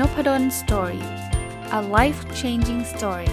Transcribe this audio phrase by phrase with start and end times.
[0.00, 1.04] นพด ล Story
[1.78, 3.30] a life changing story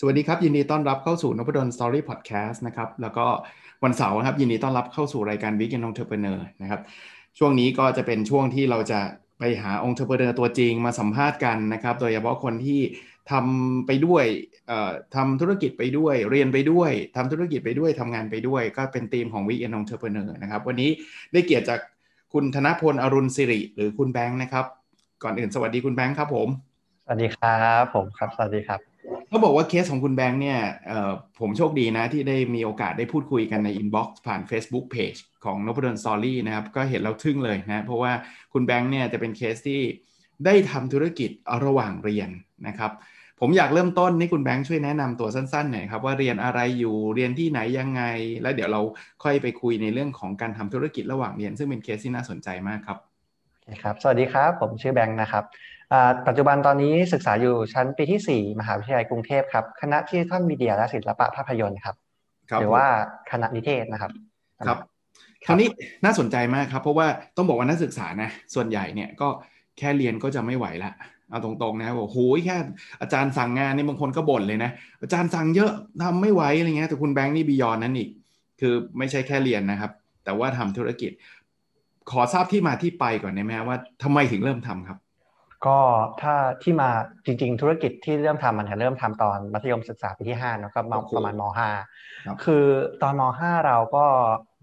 [0.00, 3.26] สวัสดีครับ ยินดีต้อนรับเข้าสู่นพดล Story Podcast นะครับแล้วก็
[3.84, 6.80] วันเสาร์ครับยินดีต้อนรับเข้าสู่รายการวิกเกนองเทอร์เ e เนอร์นะครับ
[7.38, 9.00] ช่วงนี้ก็จะเป็นช่วงที่เราจะ
[9.38, 12.80] ไปหาองค์เทอร์เ e เนอร์ตัวจริงมาสัมภาษณ์กันนะครับ โดยเฉพาะคนที่
[13.30, 14.24] ทำไปด้วย
[15.16, 20.90] ทำธุรกิจไปด้วย เรียนไปด้วยทำธุรกิจไปด้วยทำงานไปด้วย ก็เป็นธีมของ Weekend Entrepreneur นะครับ วันนี้
[21.32, 21.80] ได้เกียรติจาก
[22.32, 24.64] คุณธนพลอรุณสิริ หรือคุณแบงค์นะครับ
[25.22, 26.48] ก่อนอื่นสวัสดีคุณแบงค์ครับผม
[27.04, 28.80] สวัสดีครับผมครับ สวัสดีครับ
[29.28, 30.58] เขาบอกว่าเคสของคุณแบงค์เนี่ย
[31.40, 38.12] ผมโชคดีนะที่ได้มีโอกาสได้พูดคุยกันใน inbox ผ่าน Facebook Page ของนพดล Story นะครับ ก็เห็นเราทึ่งเลยนะ เพราะว่า
[38.52, 39.80] คุณแบงค์เนี่ยจะเป็นเคสที่
[40.44, 41.30] ได้ทำธุรกิจ
[41.64, 42.28] ระหว่างเรียน
[42.68, 42.92] นะครับ
[43.40, 48.02] ผมอยากเริ่มต้นนี่คุณแบงค์ช่วยแนะนำตัวสั้นๆหน่อยครับว่าเรียนอะไรอยู่เรียนที่ไหนยังไง
[48.42, 48.80] แล้วเดี๋ยวเรา
[49.22, 52.98] ค่อยไปคุยในเรื่องของการทำธุรกิจระหว่างเรียน ซึ่งเป็นเคสที่น่าสนใจมากครับ
[53.82, 55.44] ครับสวัสดีครับ ผมชื่อแบงค์นะครับ
[56.26, 61.96] ปัจจุบันตอนนี้ศึกษาอยู่ชั้นปีที่ 4 มหาวิทยาลัยกรุงเทพครับ คณะดิจิทัลมีเดียและศิลปะภาพยนตร์ครับ
[62.60, 62.84] หรือว่า
[63.30, 64.10] คณะนิเทศนะครับ
[64.66, 64.78] ครับ
[65.46, 65.68] คราวนี้
[66.04, 69.28] น่าสนใจมากครับ เพราะว่าต้องบอกว่านักศึกษานะ ส่วนใหญ่เนี่ยก็
[69.78, 70.92] แค่เรียนก็จะไม่ไหวละ
[71.30, 72.56] เอาตรงๆนะบอกโอ้ยแค่
[73.00, 74.70] อาจารย์สั่งงานนี่บางคนก็บ่นเลยนะ
[75.02, 75.70] อาจารย์สั่งเยอะ
[76.02, 78.08] ทำไม่ไหวอะไรเงี้ยแต่คุณแบงค์นี่บียอนนั้นอีก
[78.60, 79.90] คือไม่ใช่แค่เรียนนะครับ
[80.24, 81.10] แต่ว่าทำธุรกิจ
[82.10, 84.98] ขอทราบที่มาที่ไปก่อนได้ไหมว่าทำไมถึงเริ่มทำครับ
[85.66, 85.78] ก็
[86.22, 86.90] ถ้าที่มา
[87.26, 90.80] จริง ๆ ธุรกิจที่เริ่มทำมันเริ่มทำตอนมัธยมศึกษาปีที่ห้านะก็
[91.16, 91.68] ประมาณมห้า
[92.44, 92.64] คือ
[93.02, 94.06] ตอนมห้าเราก็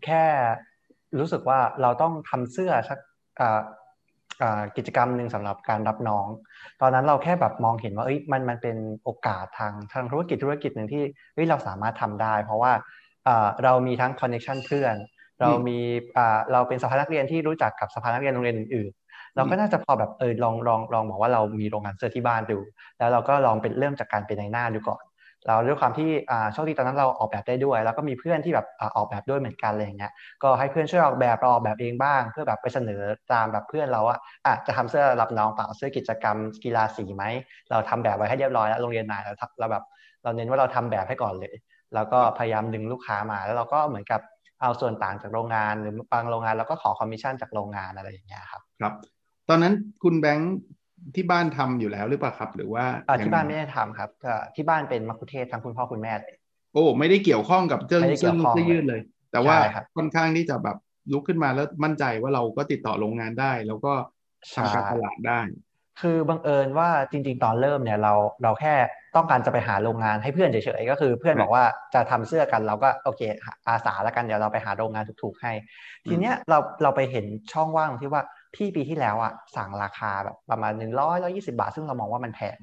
[0.05, 0.25] แค่
[1.19, 2.99] รู้สึกว่าเราต้องทำเสื้อสัก
[4.77, 6.27] กิจกรรมหนึ่งสำหรับการรับน้อง
[6.81, 11.03] ตอนนั้นเราแค่แบบมองเห็นว่าเอ้ยมันมันเป็นโอกาสทางทางธุรกิจธุรกิจหนึ่งที่
[11.33, 12.71] เฮ้ยเราสามารถทำได้ เพราะว่า
[13.63, 14.95] เรามีทั้งคอนเนคชันเพื่อน
[15.41, 15.79] เรามี
[16.51, 22.59] เราเป็นสภานักเรียนที่รู้จักกับสภานักเรียนโรงเรียนอื่นๆเราก็น่าจะพอแบบเออลองลองลองบอกว่าเรามีโรงงานเสื้อที่บ้านดู
[22.97, 25.03] แล้วเราก็ลองเป็นเริ่มจากการเป็นนายหน้าดูก่อน
[25.47, 26.09] เราด้วยความที่
[26.53, 30.11] โชคดีตอนนั้นเราออกแบบได้ด้วย แล้วก็มีเพื่อนที่แบบออกแบบด้วยเหมือนกันอะไรอย่างเงี้ย
[30.43, 33.01] ก็ให้เพื่อนช่วยออกแบบเราออกแบบเองบ้าง เพื่อแบบไปเสนอ
[33.33, 37.23] ตามแบบเพื่อนเราอะอะจะทำเสื้อรับน้องเปล่าเสื้อกิจกรรมกีฬาสีไหม
[37.71, 39.83] เราทำแบบไว้ให้เรียบร้อยแล้วโรงเรียนไหนเราเราแบบ
[40.23, 41.55] เราเน้นว่าเราทำแบบให้ก่อนเลย
[41.95, 44.21] แล้วก็พยายามดึงลูกค้ามา แล้วเราก็เหมือนกับ
[44.61, 48.93] เอาส่วนต่างจากโรงงานหรือบางโรงงานเราก็ขอคอมมิชชั่นจากโรงงานอะไรอย่างเงี้ยครับครับ
[49.49, 49.73] ตอนนั้น
[50.03, 50.53] คุณแบงค์
[51.15, 52.85] ที่บ้านทำอยู่แล้วหรือเปล่าครับ หรือว่า
[53.25, 54.09] ที่บ้านไม่ได้ทำครับ
[54.55, 56.35] ที่บ้านเป็นมัคคุเทศทั้งคุณพ่อคุณแม่เลย
[56.73, 59.57] โอ้ไม่ได้เกี่ยวข้องกับเรื่องเสื้อยืดเลย แต่ว่า
[59.95, 60.77] ค่อนข้างที่จะแบบ
[61.11, 63.93] ลุกขึ้นมาแล้วมั่นใจว่าเราก็ติดต่อโรงงานได้ แล้วก็
[64.55, 65.39] ทำการตลาดได้
[66.01, 68.13] คือบังเอิญว่าจริง ๆ ตอนเริ่มเนี่ยเรา
[68.43, 68.73] เราแค่
[69.15, 73.21] ต้องการจะไปหาโรงงานให้เพื่อนเฉยๆก็คือ เพื่อนบอกว่าจะทำเสื้อกันเราก็โอเค
[73.67, 75.51] อาสาแล้วกันเดี๋ยวเราไปหาโรงงานถูกๆให้
[76.09, 78.21] ทีเนี้ยเราเราไปเห็นช่องว่างที่ว่า
[78.55, 82.57] พี่ปีที่แล้วอะสั่งราคาแบบประมาณหนึ่งร้อยร้อยี่สิบาท ซึ่งเรามองว่ามันแพง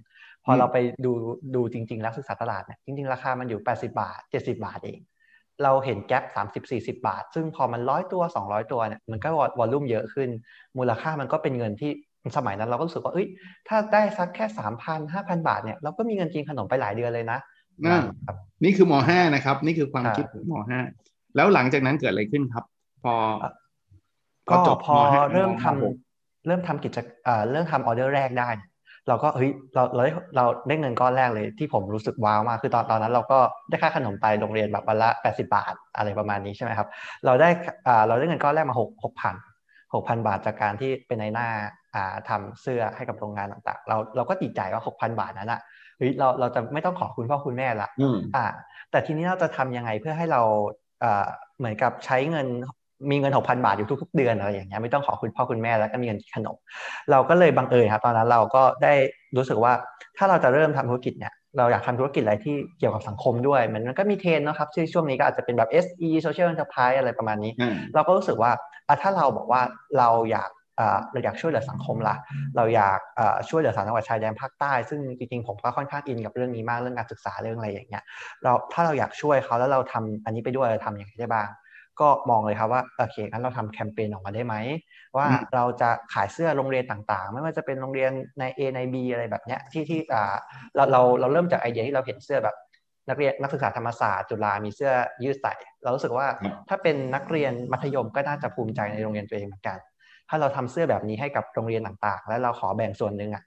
[0.45, 1.13] พอเราไปดู
[1.55, 5.01] ดูจริง ๆ แล้วศึกษาตลาดเนี่ยจริง ๆ ราคามันอยู่แปดสิบาทเจ็ดสิบาทเอง
[5.63, 10.29] เราเห็นแกลบสามสิบสี่สิบาท ซึ่งพอมันร้อยตัวสองร้อยตัวเนี่ยมันก็วอลลุ่มเยอะขึ้น
[10.79, 11.91] มูลค่ามันก็เป็นเงินที่
[12.37, 13.27] สมัยนั้นเราก็รู้สึกว่าเอ้ย
[13.69, 17.39] ถ้าได้สักแค่สามพันห้าพันบาทเนี่ยเราก็มีเงินกินขนมไปหลายเดือนเลยนะ
[18.65, 20.81] นี่คือมห้านะครับ นี่คือความคิดของมห้า
[21.37, 22.65] แล้วหลังจากนั้นเกิดอะไรขึ้นครับ
[23.03, 23.15] พอ
[24.51, 24.97] ก็จบพอ
[25.33, 26.99] เริ่มทำเริ่มทำกิจ
[27.53, 28.51] เริ่มทำออเดอร์แรกได้
[29.09, 33.39] เราก็เฮ้ยเราเราได้เราได้เงินก้อนแรกเลยที่ผมรู้สึกว้าวมากคือตอนตอนนั้น เราก็
[33.69, 36.89] ได้ค่าขนมไปโรงเรียนแบบวันละแปดสิบาทอะไรประมาณนี้ใช่ไหมครับ
[37.25, 37.49] เราได้
[38.09, 39.35] เราได้เงินก้อนแรกมาหกหกพัน
[39.95, 41.49] หกพันบาทจากการที่เป็นในหน้า
[42.29, 45.61] ทำเสื้อให้กับโรงงานต่างๆ เราเราก็ดีใจว่าหกพันบาทนั้นอะ
[45.99, 47.89] เฮ้ยเราเราจะไม่ต้องขอคุณพ่อคุณแม่ละ
[48.37, 48.47] อ่า
[48.91, 50.43] แต่ทีนี้เราจะทำยังไงเพื่อให้เรา
[51.59, 52.47] เหมือนกับใช้เงิน
[53.11, 56.57] มีเงินหกพันบาทอยู่ทุกๆ เดือนอะไรอย่างเงี้ยไม่ต้องขอคุณพ่อคุณแม่แล้วก็มีเงินขนม
[57.11, 58.95] เราก็เลยบังเอิญครับตอนนั้นเราก็ได้
[59.37, 59.73] รู้สึกว่า
[60.17, 67.53] ถ้าเราจะเริ่มทำธุรกิจเนี่ยเราอยากทำธุรกิจอะไรที่เกี่ยวกับสังคมด้วย มันก็มีเทรนนะครับที่ช่วงนี้ก็อาจจะเป็นแบบ SE Social Enterprise อะไรประมาณนี้
[67.95, 68.51] เราก็รู้สึกว่า
[69.03, 69.63] ถ้าเราบอกว่า
[69.99, 70.51] เราอยาก
[71.13, 72.15] เราอยากช่วยเหลือสังคมละ
[72.57, 72.99] เราอยาก
[73.49, 78.05] ช่วยเหลือสามจังหวัดชายแดนภาคใต้ ซึ่งจริงๆ ผมก็ค่อนข้างอินกับเรื่องนี้มาก เรื่องการศึกษาเรื่องอะไรอย่างเงี้ย
[78.43, 81.49] เราถ้าเราอยากช่วยเขาแล้วเราทำอันนี้ไปด้วยเราทำอย่างไรได้บ้าง
[82.01, 84.55] ก็มองเลยครับว่าโอเคงั้นเราทำแคมเปญออกมาได้ไหม
[85.17, 90.35] ว่าเราจะขายเสื้อโรงเรียนต่างๆ ไม่ว่าจะเป็นโรงเรียนใน A ใน B อะไรแบบเนี้ยที่ที่อ่า
[90.77, 92.57] เราเราเราเริ่มจากไอเดียที่เราเห็นเสื้อแบบ
[93.09, 94.93] นักเรียนนักศึกษาธรรมศาสตร์จุฬามีเสื้อ
[95.23, 96.27] ยืดใส่ เรารู้สึกว่า
[96.69, 99.79] ถ้าเป็นนักเรียนมัธยมก็น่าจะภูมิใจในโรงเรียนตัวเองเหมือนกัน
[100.29, 103.43] ถ้าเราทำเสื้อแบบนี้ให้กับโรงเรียนต่างๆ แล้วเราขอแบ่งส่วนหนึ่งอะ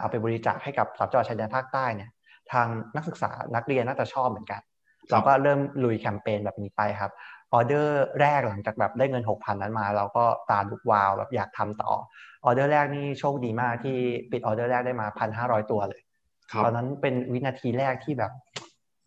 [0.00, 2.10] เอาไปบริจาคให้กับสจชายแดนภาคใต้เนี่ย
[2.52, 2.66] ทาง
[2.96, 4.60] นักศึกษานักเรียนน่าจะชอบเหมือนกัน
[5.10, 7.12] เราก็เริ่มลุยแคมเปญแบบนี้ไปครับ
[7.54, 11.90] ออเดอร์แรกหลังจากแบบได้เงิน 6,000 นั้นมา เราก็ตาลุกวาวแบบอยากทำต่อ
[12.44, 13.96] ออเดอร์แรกนี่โชคดีมากที่
[14.30, 15.06] ปิดออเดอร์แรกได้มา
[15.38, 16.02] 1,500 ตัวเลย
[16.64, 18.32] ตอนนั้นเป็นวินาทีแรกที่แบบ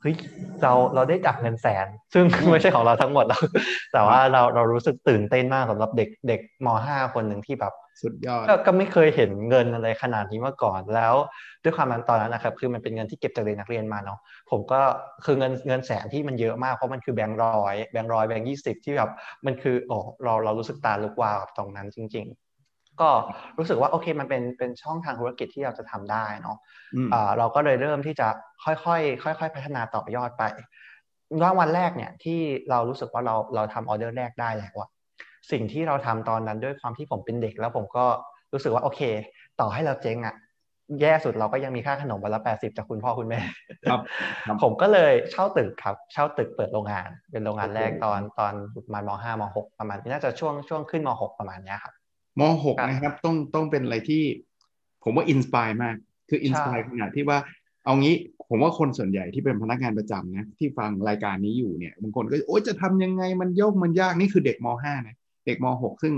[0.06, 0.18] เฮ้ย
[0.64, 3.42] เราเราได้จับเงินแสน ซึ่งไม่ใช่ของเราทั้งหมดแล้ว
[3.94, 11.14] แต่ว่าเราเรารู้สึกตื่นเต้นมากสำหรับเด็กเด็กม .5 คนหนึ่งที่แบบสุดยอดก็ไม่เคยเห็นเงินอะไรขนาดนี้มาก่อนแล้ว
[11.64, 14.20] ด้วยความมันตอนนั้นนะครับ คือมันเป็นเงินที่เก็บจากเด็กนักเรียนมาเนาะ
[14.52, 14.82] ผมก็
[15.26, 19.12] คือเงินเงินแสนที่มันเยอะมากเพราะมันคือแบงค์ร้อยแบงค์ร้อยแบงค์ยี่สิบที่แบบ
[19.46, 22.45] มันคือโอ้เราเรารู้สึกตาลุกวาวกับตรงนั้นจริง ๆ
[23.02, 23.10] ก็
[23.58, 26.58] รู้สึกว่าโอเคมันเป็นเป็นช่องทางธุรกิจที่เราจะทำได้เนาะ
[27.14, 28.28] อ่าเราก็เลยเริ่มที่จะ
[28.64, 30.44] ค่อยๆ ค่อย ๆ พัฒนาต่อยอดไป
[31.42, 32.40] ว่าวันแรกเนี่ยที่
[32.70, 34.90] เรารู้สึกว่าเราเราทำออเดอร์แรกได้แล้วอะ
[35.52, 38.06] สิ่งที่เราทำตอนนั้นด้วยความที่ผมเป็นเด็กแล้วผมก็
[38.54, 39.02] รู้สึกว่าโอเค
[39.60, 40.36] ต่อให้เราเจ๊งอะ
[41.02, 43.40] แย่สุดเราก็ยังมีค่าขนมวันละแปดสิบจากคุณพ่อคุณแม่
[43.90, 44.00] ครับ
[44.64, 48.54] ผมก็เลยเช่าตึกครับเช่าตึกเปิดโรงงาน เป็นโรงงานแรกตอนตอน
[48.86, 51.94] ประมาณมห้ามหกประมาณน่าจะช่วงช่วงขึ้นมหกประมาณนี้ครับ
[52.40, 54.24] ม.หกนะครับ ต้องต้องเป็นอะไรที่
[55.04, 55.96] ผมว่า inspire มาก
[56.30, 57.38] คือ inspire ขนาดที่ว่า
[57.86, 58.16] เอางี้
[58.50, 65.16] ผมว่าคนส่วนใหญ่ที่เป็นพนักงานประจำนะที่ฟังรายการนี้อยู่เนี่ยบางคนก็โอ๊ยจะทำยังไงมันโยกมันยากนี่คือเด็กม.ห้านะ
[65.46, 66.14] เด็กม.หกซึ่ง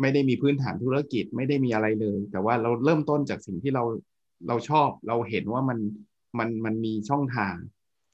[0.00, 3.84] ไม่ได้มีพื้นฐานธุรกิจไม่ได้มีอะไรเลย แต่ว่าเราเริ่มต้นจากสิ่งที่เรา
[4.48, 5.78] เราชอบเราเห็นว่ามัน
[6.38, 7.54] มันมันมีช่องทาง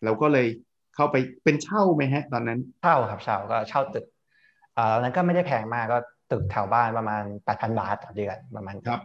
[0.05, 0.47] เราก็เลย
[0.95, 4.05] เข้าไปเป็นเช่าไหมฮะ ตอนนั้นเช่าครับเช่าก็เช่าตึก
[4.77, 5.99] อ่านั้นก็ไม่ได้แพงมากก็
[6.33, 9.03] ตึกแถวบ้านประมาณแปดพันบาทต่อเดือนประมาณครับ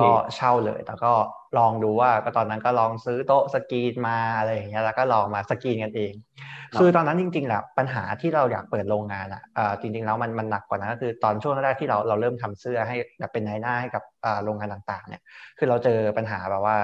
[0.00, 1.12] ก็เช่าเลย แต่ก็
[1.58, 6.12] ลองดูว่าก็ตอนนั้นก็ลองซื้อโต๊ะสกรีนมาอะไรอย่างเงี้ยแล้วก็ลองมาสกรีนกันเอง
[6.78, 9.42] คือตอนนั้นจริงๆแหละปัญหาที่เราอยากเปิดโรงงานอะ
[9.80, 14.02] จริงๆแล้วมันมันหนักกว่านั้นก็คือตอนช่วงแรกที่เราเราเริ่มทำเสื้อให้แบบเป็นนายหน้าให้กับ
[14.44, 15.22] โรงงานต่างๆเนี่ย
[15.58, 16.76] คือเราเจอปัญหาแบบว่า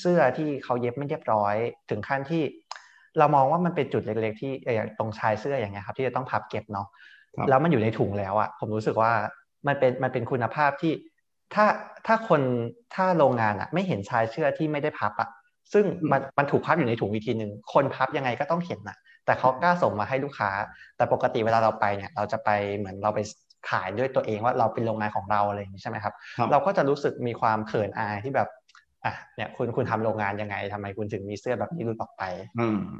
[0.00, 1.54] เสื้อที่เขาเย็บไม่เรียบร้อย
[1.90, 2.42] ถึงขั้นที่
[3.18, 6.86] เรามองว่ามันเป็นจุดเล็กๆ ที่อย่างตรงชายเสื้ออย่างเงี้ยครับที่จะต้องพับเก็บเนาะ
[7.48, 9.12] แล้วมันอยู่ในถุงแล้วอะผมรู้สึกว่า
[9.66, 10.92] มันเป็นมันเป็นคุณภาพที่
[11.54, 11.66] ถ้า
[12.06, 12.40] ถ้าคน
[12.94, 15.28] ถ้าโรงงานอะไม่เห็นชายเสื้อที่ไม่ได้พับอะ
[15.72, 18.96] ซึ่งมันมันถูกพับอยู่ในถุงอีกทีหนึ่งคนพับยังไงก็ต้องเห็นอะ
[19.26, 20.50] แต่เขากล้าส่งมาให้ลูกค้า
[20.96, 23.20] แต่ปกติเวลาเราไปเนี่ยเราจะไปเหมือนเราไป
[23.70, 26.14] ขายด้วยตัวเองว่าเราเป็นโรงงานของเราอะไรอย่างนี้ใช่ไหมครับ
[26.50, 28.48] เราก็จะรู้สึกมีความเขินอายที่แบบ
[29.04, 32.22] อะเนี่ยคุณคุณทำโรงงานยังไงทำไมคุณถึงมีเสื้อแบบนี้หลุดออกไป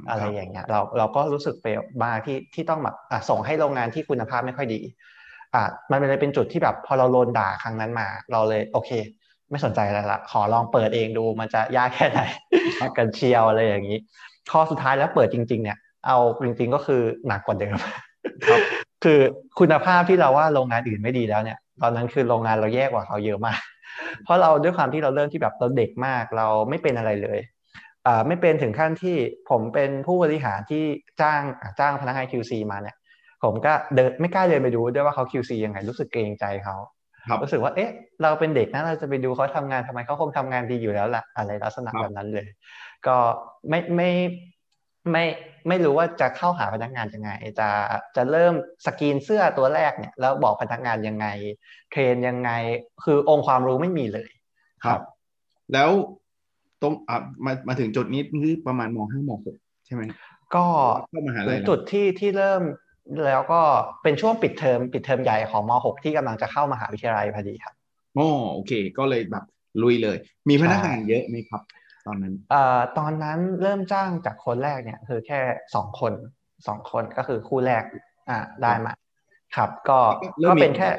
[0.09, 4.79] อะไรอย่างเงี้ยเราเราก็รู้สึกเฟลมากที่ที่ต้องแบบอะส่งให้โรงงานที่คุณภาพไม่ค่อยดี
[5.55, 8.91] อะมันเลยเป็นจุดที่แบบพอเราโดนด่าครั้งนั้นมา เราเลยโอเค
[9.49, 12.21] ไม่สนใจแล้วละขอลองเปิดเองดูมันจะยากแค่ไหน
[12.97, 13.97] กันเชียวอะไรอย่างนี้
[14.51, 17.77] ข้อสุดท้ายแล้วเปิดจริง ๆ เนี่ย เอาจริง ๆ ก็คือหนักกว่าเดิม
[19.03, 19.19] คือ
[19.59, 23.59] คุณภาพที่เราว่าโรงงานอื่นไม่ดีแล้วเนี่ย ตอนนั้นคือโรงงานเราแย่กว่าเขาเยอะมาก
[24.23, 27.39] เพราะเราด้วยความที่เราเริ่มที่แบบเราเด็กมากเราไม่เป็นอะไรเลย
[28.07, 29.17] อ่าไม่เป็นถึงขั้นที่
[29.49, 30.83] ผมเป็นผู้บริหารที่
[31.21, 31.41] จ้าง
[31.79, 32.95] จ้างพนักงาน QC มาเนี่ย
[33.43, 36.77] ผมก็เดินไม่กล้าเดินไปดูด้วยว่าเขา QC ยังไงรู้สึกเกรงใจเขา
[37.43, 37.91] รู้สึกว่าเอ๊ะ
[38.23, 42.47] เราเป็นเด็กนะเราจะไปดูเขาทำงานทำไมเขาคงทำงานดีอยู่แล้วละอะไรลักษณะแบบนั้นเลย
[43.07, 43.17] ก็
[43.69, 44.09] ไม่ไม่
[45.11, 45.25] ไม่
[45.67, 47.69] ไม่รู้ว่าจะเข้าหาพนักงานยังไง จะ
[48.15, 48.53] จะเริ่ม
[48.85, 51.27] สกรีนเสื้อตัวแรกเนี่ย แล้วบอกพนักงานยังไง
[51.91, 52.51] เทรนยังไง
[53.03, 54.29] คือองค์ความรู้ไม่มีเลย
[54.83, 55.01] ครับ
[55.73, 55.89] แล้ว
[56.81, 59.41] ตรงอะมามาถึงจุดนี้คือประมาณมห้ามหก
[59.85, 60.01] ใช่ไหม
[60.55, 60.65] ก็
[61.49, 62.61] ถึงจุดที่ที่เริ่ม
[63.25, 63.61] แล้วก็
[64.03, 67.73] เป็นช่วงปิดเทอมปิดเทอมใหญ่ของมหกที่กำลังจะเข้ามหาวิทยาลัยพอดีครับ
[68.15, 69.43] โอ้โอเค ก็เลยแบบ
[69.83, 70.17] ลุยเลย
[70.49, 71.61] มีพนักงานเยอะไหมครับ
[72.07, 75.39] ตอนนั้นเอ่อตอนนั้นเริ่มจ้างจากคนแรกเนี่ยคือแค่
[75.75, 76.13] สองคน
[76.67, 77.83] สองคนก็คือคู่แรก
[78.29, 78.93] อ่าได้มา
[79.55, 79.99] ครับ ก็
[80.49, 80.89] ก็เป็นแค่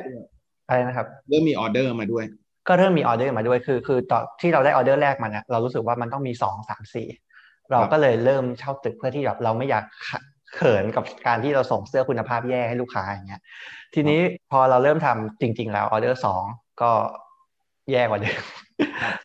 [0.66, 2.24] อะไรนะครับ เริ่มมีออเดอร์มาด้วย
[2.68, 7.08] ก็เริ่มมีออเดอร์มาด้วยคือ คือตอนที่เราได้ออเดอร์แรกมาเนี่ยเรารู้สึกว่ามันต้องมีสองสามสี่
[7.70, 9.84] เราก็เลยเริ่มเช่าตึกเพื่อที่แบบเราไม่อยาก
[10.54, 13.42] เขินกับการที่เราส่งเสื้อคุณภาพแย่ให้ลูกค้าอย่างเงี้ย
[13.94, 16.42] ทีนี้พอเราเริ่มทำจริง ๆ แล้วออเดอร์สอง
[16.82, 16.90] ก็
[17.92, 18.42] แย่กว่าเดิม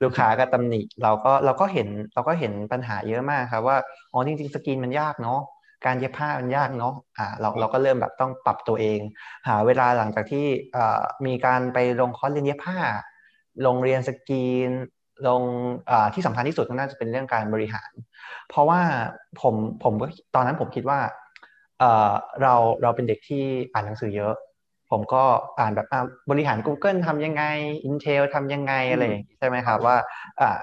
[0.03, 3.77] ลูกค้าก็ตำหนิเราก็เราก็เห็นเราก็เห็นปัญหาเยอะมากครับว่า
[4.13, 5.39] อ๋อจริง ๆ สกินมันยากเนาะ
[5.85, 9.00] การเย็บผ้ามันยากเนาะอ่าเราเราก็เริ่มแบบต้องปรับตัวเอง
[9.47, 10.45] หาเวลาหลังจากที่
[11.25, 12.77] มีการไปลงคอร์สเรียนเย็บผ้า
[13.65, 14.71] ลงเรียนสกีน
[15.27, 15.41] ลง
[15.89, 17.91] อ่าที่สำคัญที่สุดก็น่าจะเป็นเรื่องการบริหาร
[18.50, 18.81] เพราะว่า
[19.41, 21.00] ผมผมก็ตอนนั้นผมคิดว่า
[22.41, 23.43] เราเราเป็นเด็กที่
[23.74, 24.35] อ่านหนังสือเยอะ
[24.91, 25.23] ผมก็
[25.59, 25.87] อ่านแบบ
[26.29, 27.43] บริหาร Google ทำยังไง
[27.87, 29.03] Intel ทำยังไงอะไร
[29.39, 29.95] ใช่ไหมครับว่า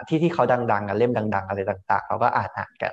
[0.09, 2.93] ที่ที่เขาดังๆกันเล่มดัง ๆ อะไรต่างๆ เราก็อ่านอ่านกัน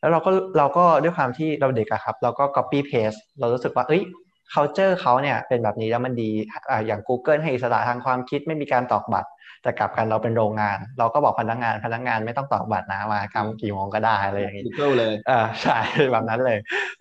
[0.00, 4.02] แล้วเราก็เราก็ด้วยความที่เราเด็กอะครับ เราก็ copy paste เรารู้สึกว่าเอ้ย
[4.54, 6.30] culture เขาเนี่ยเป็นแบบนี้แล้วมันดี
[6.70, 9.30] อ่าอย่าง Google ให้อิสระทางความคิดไม่มีการตอกบัตร
[9.62, 15.78] แต่กลับกันเราเป็นโรงงาน เราก็บอกพนักงานพนักงานไม่ต้องตอกบัตรนะมาทำกี่โมงก็ได้อะไรอย่างนี้ Google เลยอ่าใช่
[16.12, 16.58] แบบนั้นเลย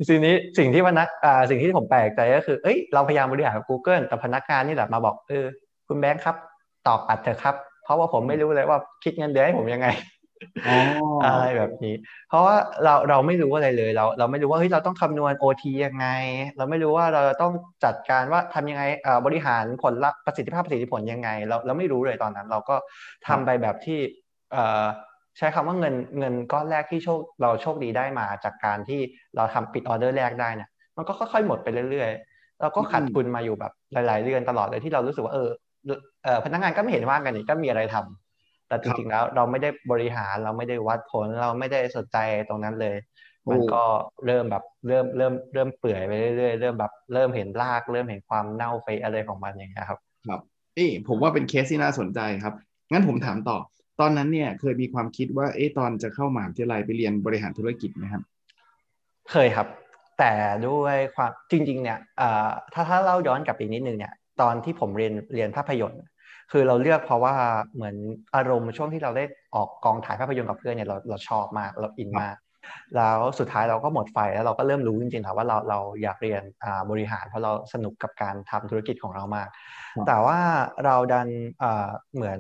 [0.09, 5.45] ทีนี้สิ่งที่พนักอ่าสิ่งที่ผมแปลกใจก็คือเอ้ยเราพยายามบริหารกับ Google แต่พนักงานนี่แหละมาบอกเออ
[5.87, 6.35] คุณแบงค์ครับ
[6.87, 9.87] ตอกบัตรเถอะครับ เพราะว่าผมไม่รู้เลยว่าคิดเงินเดือนให้ผมยังไง
[11.23, 11.95] อะไรแบบนี้
[12.29, 16.07] เพราะว่าเราเราไม่รู้อะไรเลยเราเราไม่รู้ว่าเฮ้ยเราต้องคำนวณโอทียังไง
[16.57, 17.53] เราไม่รู้ว่าเราต้อง
[17.85, 18.83] จัดการว่าทำยังไง
[19.25, 22.75] บริหารผลลัพธ์ประสิทธิภาพประสิทธิผลยังไง เราเราไม่รู้เลยตอนนั้น เราก็
[23.27, 23.99] ทำไปแบบที่
[25.37, 28.99] ใช้คำว่าเงินเงินก้อนแรกที่โชคเราโชคดีได้มาจากการที่
[29.35, 35.49] เราทำปิดออเดอร์แรกได้เนี่ยมันก็ค่อยๆหมดไปเรื่อยๆเราก็ขาดทุนมาอยู่แบบหลาย ๆ เดือนตลอดเลยที่เรารู้สึกว่าเออ
[36.45, 38.28] พนักงานก็ไม่เห็นว่างกันนี่ก็มีอะไรทำ
[38.69, 42.17] แต่จริงๆแล้วเราไม่ได้บริหารเราไม่ได้วัดผล เราไม่ได้สนใจ
[42.49, 42.95] ตรงนั้นเลย
[43.49, 43.83] มันก็
[44.25, 50.41] เริ่มแบบเริ่มเริ่มเริ่มเปื่อยไปเรื่อยๆเริ่มแบบเริ่มเห็นราก เริ่มเห็นความเน่าเฟะอะไรของมันอย่างเงี้ยครับ ครับ
[50.75, 52.53] เอ้ผมว่าเป็นเคสที่น่าสนใจครับ
[52.91, 53.57] งั้นผมถามต่อ
[53.99, 58.23] ตอนนั้นเนี่ยเคยมีความคิดว่าเอ๊ะตอนจะเข้ามหาวิทยาลัยไปเรียนบริหารธุรกิจไหมครับ
[59.31, 59.67] เคยครับ
[60.19, 60.31] แต่
[60.67, 61.99] ด้วยความจริง ๆ เนี่ย
[62.73, 66.01] ถ้าถ้าเล่าย้อนกลับไปนิดนึงเนี่ยตอนที่ผมเรียนเรียนภาพยนตร์
[66.51, 67.33] คือเราเลือกเพราะว่า
[67.75, 67.95] เหมือน
[68.35, 69.23] อารมณ์ช่วงที่เราได้
[69.55, 72.35] ออกกองถ่ายภาพยนตร์กับเพื่อนเนี่ยเราเราชอบมากเราอินมาก
[72.95, 76.43] แล้วสุดท้ายเราก็หมดไฟแล้วเราก็เริ่มรู้จริงๆค่ะว่าเราเราอยากเรียน
[76.89, 79.47] บริหารเพราะเราสนุกกับการทำธุรกิจของเรามาก
[80.07, 80.39] แต่ว่า
[80.85, 81.27] เราดัน
[82.15, 82.39] เหมือน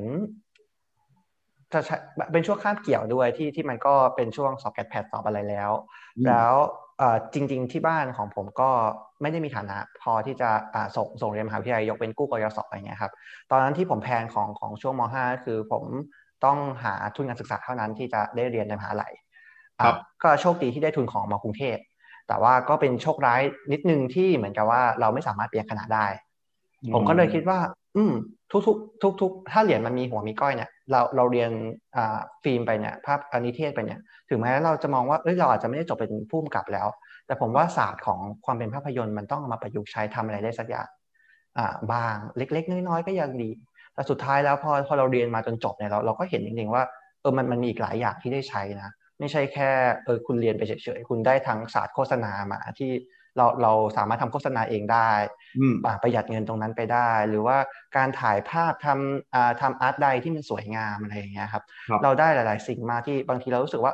[1.73, 1.79] จะ
[2.31, 5.71] เป็นช่วงข้ามเกี่ยวด้วยที่ที่มันก็เป็นช่วงสอบแกดแพดสอบอะไรแล้ว
[6.27, 6.53] แล้ว
[7.33, 8.69] จริง ๆ ที่บ้านของผมก็
[9.21, 10.49] ไม่ได้มีฐานะพอที่จะ
[10.95, 13.13] ส่งส่งเรียนมหาวิทยาลัยยกเป็นกู้กยศอะไรเงี้ยครับ
[13.51, 15.83] ตอนนั้นที่ผมแพนของของช่วงม .5 คือผม
[16.45, 19.13] ต้องหาทุนการศึกษาเท่านั้นที่จะได้เรียนในมหาลัย
[20.23, 21.77] ก็โชคดีที่ได้ทุนของมากรุงเทพ
[22.27, 23.41] แต่ว่าก็เป็นโชคร้าย
[23.71, 26.07] นิดนึงที่เหมือนกับว่าเราไม่สามารถเปลี่ยนคณะได้
[26.93, 27.59] ผมก็เลยคิดว่า
[27.97, 28.13] อืม
[28.51, 31.51] ทุกๆทุกๆถ้าเหรียญมันมีหัวมีก้อยเนี่ยเราเราเรียน
[32.43, 36.87] ฟิล์มไปเนี่ยภาพอนิเทศไปเนี่ยถึงแม้เราจะมองว่าเอ้ยเราอาจจะไม่ได้จบเป็นผู้กำกับแล้ว
[37.25, 40.87] แต่ผมว่าศาสตร์ของความเป็นภาพยนตร์มันต้องมาประยุกต์ใช้ทำอะไรได้สักอย่าง
[41.57, 43.49] อ่าบางเล็ก ๆ น้อยๆก็ยังดี
[43.93, 46.83] แต่สุดท้ายแล้วพอพอเราเรียนมาจนจบเนี่ยเราเราก็เห็นจริงๆว่า
[47.21, 49.69] เออมันมันมีอีกหลายอย่างที่ได้ใช้นะไม่ใช่แค่
[50.05, 52.91] เออคุณเรียนไปเฉยๆคุณได้ทั้งศาสตร์โฆษณามาที่
[53.39, 55.09] เราเราสามารถทำโฆษณาเองได้
[56.01, 57.57] ประหยัดเงินตรงนั้นไปได้ หรือว่า
[57.97, 61.63] การถ่ายภาพทำทำอาร์ตใดที่มันสวยงามอะไรอย่างเงี้ยครับ
[62.03, 63.93] เราได้หลาย ๆ สิ่งมาที่บางทีเรารู้สึกว่า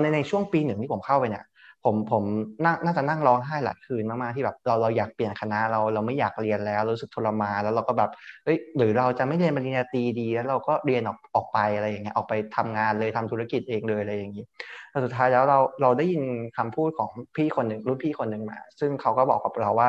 [0.00, 1.44] ในในช่วงปีหนึ่งที่ผมเข้าไปเนี่ย
[1.84, 2.24] ผมผม
[2.64, 8.10] น่าน่าจะนั่งร้องไห้หลายคืนมากๆที่แบบเราเราอยากเปลี่ยนคณะเราเราไม่อยากเรียนแล้วรู้สึกทรมานแล้วเราก็แบบ
[8.44, 14.44] เอ้ยหรือเราจะไม่เรียนปริญญาตรีดี แล้วเราก็เรียนออกออกไปอะไรอย่างเงี้ยออกไปทำงานเลยทำธุรกิจเองเลยอะไรอย่างงี้
[14.90, 16.22] แต่สุดท้ายแล้วเราเราได้ยิน
[16.56, 19.88] คำพูดของพี่คนหนึ่งรุ่นพี่คนหนึ่งมา ซึ่งเขาก็บอกกับเราว่า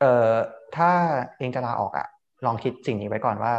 [0.00, 0.32] เอ่อ
[0.76, 0.90] ถ้า
[1.38, 2.06] เองจะลาออกอะ
[2.46, 3.52] ลองคิดสิ่งนี้ไว้ก่อนว่า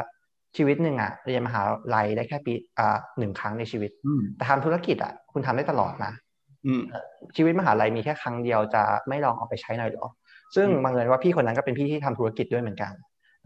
[0.57, 1.61] ชีวิตหนึ่งอะเรียนมหา
[1.95, 3.91] ลัยได้แค่ปีอ่าหนึ่งครั้งในชีวิต
[4.37, 6.13] แต่ทำธุรกิจอะคุณทำได้ตลอดนะ
[7.35, 10.05] ชีวิตมหาลัยมีแค่ครั้งเดียวจะไม่ลองเอาไปใช้หน่อยหรอ
[10.55, 12.93] ซึ่งบังเอิญว่าพี่คนนั้นก็เป็นพี่ที่ทำธุรกิจด้วยเหมือนกัน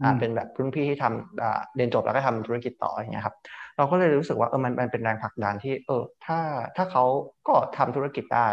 [0.02, 3.34] อ่าเป็นแบบรุ่นพี่ที่ทำเรียนจบแล้วก็ทำธุรกิจต่ออย่างเงี้ยครับ
[3.76, 6.38] เราก็เลยรู้สึกว่าเออมันมันเป็นแรงผลักดันที่ เออ ถ้า
[6.76, 7.04] ถ้าเขา
[7.48, 8.48] ก็ทำธุรกิจได้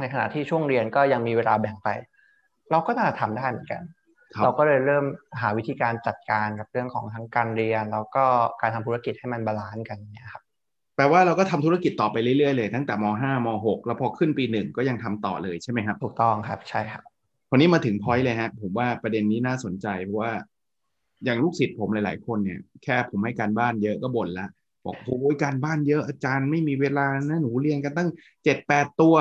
[0.00, 1.88] ในขณะที่ช่วงเรียนก็ยังมีเวลาแบ่งไป
[2.70, 3.82] เราก็น่าทำได้เหมือนกัน
[4.42, 5.04] เราก็เลยเริ่ม
[5.40, 8.24] หาวิธีการจัดการกับเรื่องของทั้งการเรียน แล้วก็
[8.62, 10.41] การทำธุรกิจให้มัน balance กันเนี่ยครับ
[10.96, 17.02] แปลว่าเราก็ทำธุรกิจต่อไปเรื่อยๆเลยตั้งแต่ม .5 ม .6 แล้วพอขึ้นปีหนึ่งก็ยังทำต่อเลยใช่ไหมครับ ถูกต้องครับใช่ครับ
[17.50, 20.32] คนนี้มาถึง point เลยฮะผมว่าประเด็นนี้น่าสนใจเพราะว่า
[21.24, 24.46] อย่างลูกศิษย์ผมหลาย ๆ คนเนี่ยแค่ผมให้การบ้านเยอะก็บ่นละ
[24.84, 28.08] บอกโอ้ยการบ้านเยอะอาจารย์ไม่มีเวลานะหนูเรียนกันตั้ง
[28.44, 29.14] เจ็ดแปดตัว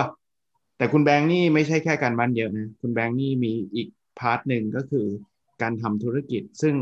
[0.77, 3.87] แต่คุณแบงค์นี่ไม่ใช่แค่การบ้านเยอะนะคุณแบงค์นี่มีอีก
[4.19, 5.05] พาร์ทหนึ่งก็คือ
[5.61, 6.73] การทำธุรกิจ ซึ่ง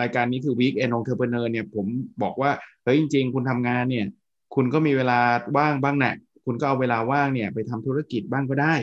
[0.00, 1.86] รายการนี้คือ Week End Entrepreneur เนี่ยผม
[2.22, 2.50] บอกว่า
[2.84, 4.06] เฮ้ยจริง ๆ คุณทำงานเนี่ย
[4.54, 5.18] คุณก็มีเวลา
[5.58, 8.74] ว่างบ้างแหละคุณก็เอาเวลาว่างเนี่ยไปทำธุรกิจบ้างก็ได้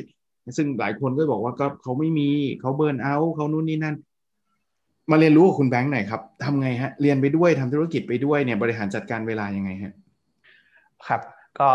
[0.57, 2.29] ซึ่งหลายคนก็บอกว่าก็เขาไม่มี
[2.61, 3.95] เขา burnout เขานู่นนี่นั่น
[5.11, 9.93] มาเรียนรู้กับคุณแบงค์หน่อยครับทำไงฮะเรียนไปด้วยทำธุรกิจไปด้วยเนี่ยบริหารจัดการเวลายังไงฮะ
[11.07, 11.21] ครับ
[11.59, 11.67] ก็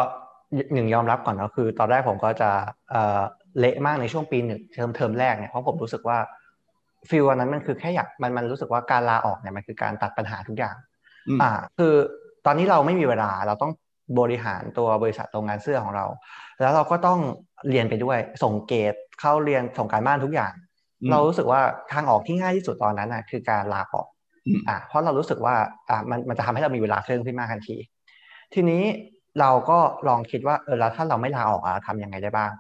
[0.73, 2.51] หนึ่งยอมรับก่อนก็คือ ตอนแรกผมก็จะ
[3.59, 6.19] เละมากในช่วงปีหนึ่งเทอมเทอมแรกเนี่ยเพราะผมรู้สึกว่า
[7.09, 10.77] feel วันนั้นมันคือแค่อยากมันมันรู้สึกว่าการลาออกเนี่ยมันคือการตัดปัญหาทุกอย่าง
[11.43, 11.95] อ่า คือ
[12.47, 13.73] ตอนนี้เราไม่มีเวลาเราต้อง
[14.21, 16.07] บริหารตัวบริษัทโรงงานเสื้อของเรา
[16.61, 17.19] แล้วเราก็ต้อง
[17.69, 20.53] เรียนไปด้วยส่งเกรดเข้าเรียนส่งการบ้านทุกอย่าง
[21.11, 21.61] เรารู้สึกว่า
[21.93, 24.07] ทางออกที่ง่ายที่สุดตอนนั้นนะคือการลาออก
[24.69, 25.55] อ่าเพราะเรารู้สึกว่า
[25.89, 27.77] อ่ามันมันจะทำให้เรามีเวลาเพิ่มขึ้นมากทันที
[28.55, 28.83] ทีนี้
[29.41, 29.79] เราก็
[30.09, 32.53] ลองคิดว่าเออแล้วถ้าเราไม่ลาออกอะทำยังไงได้บ้าง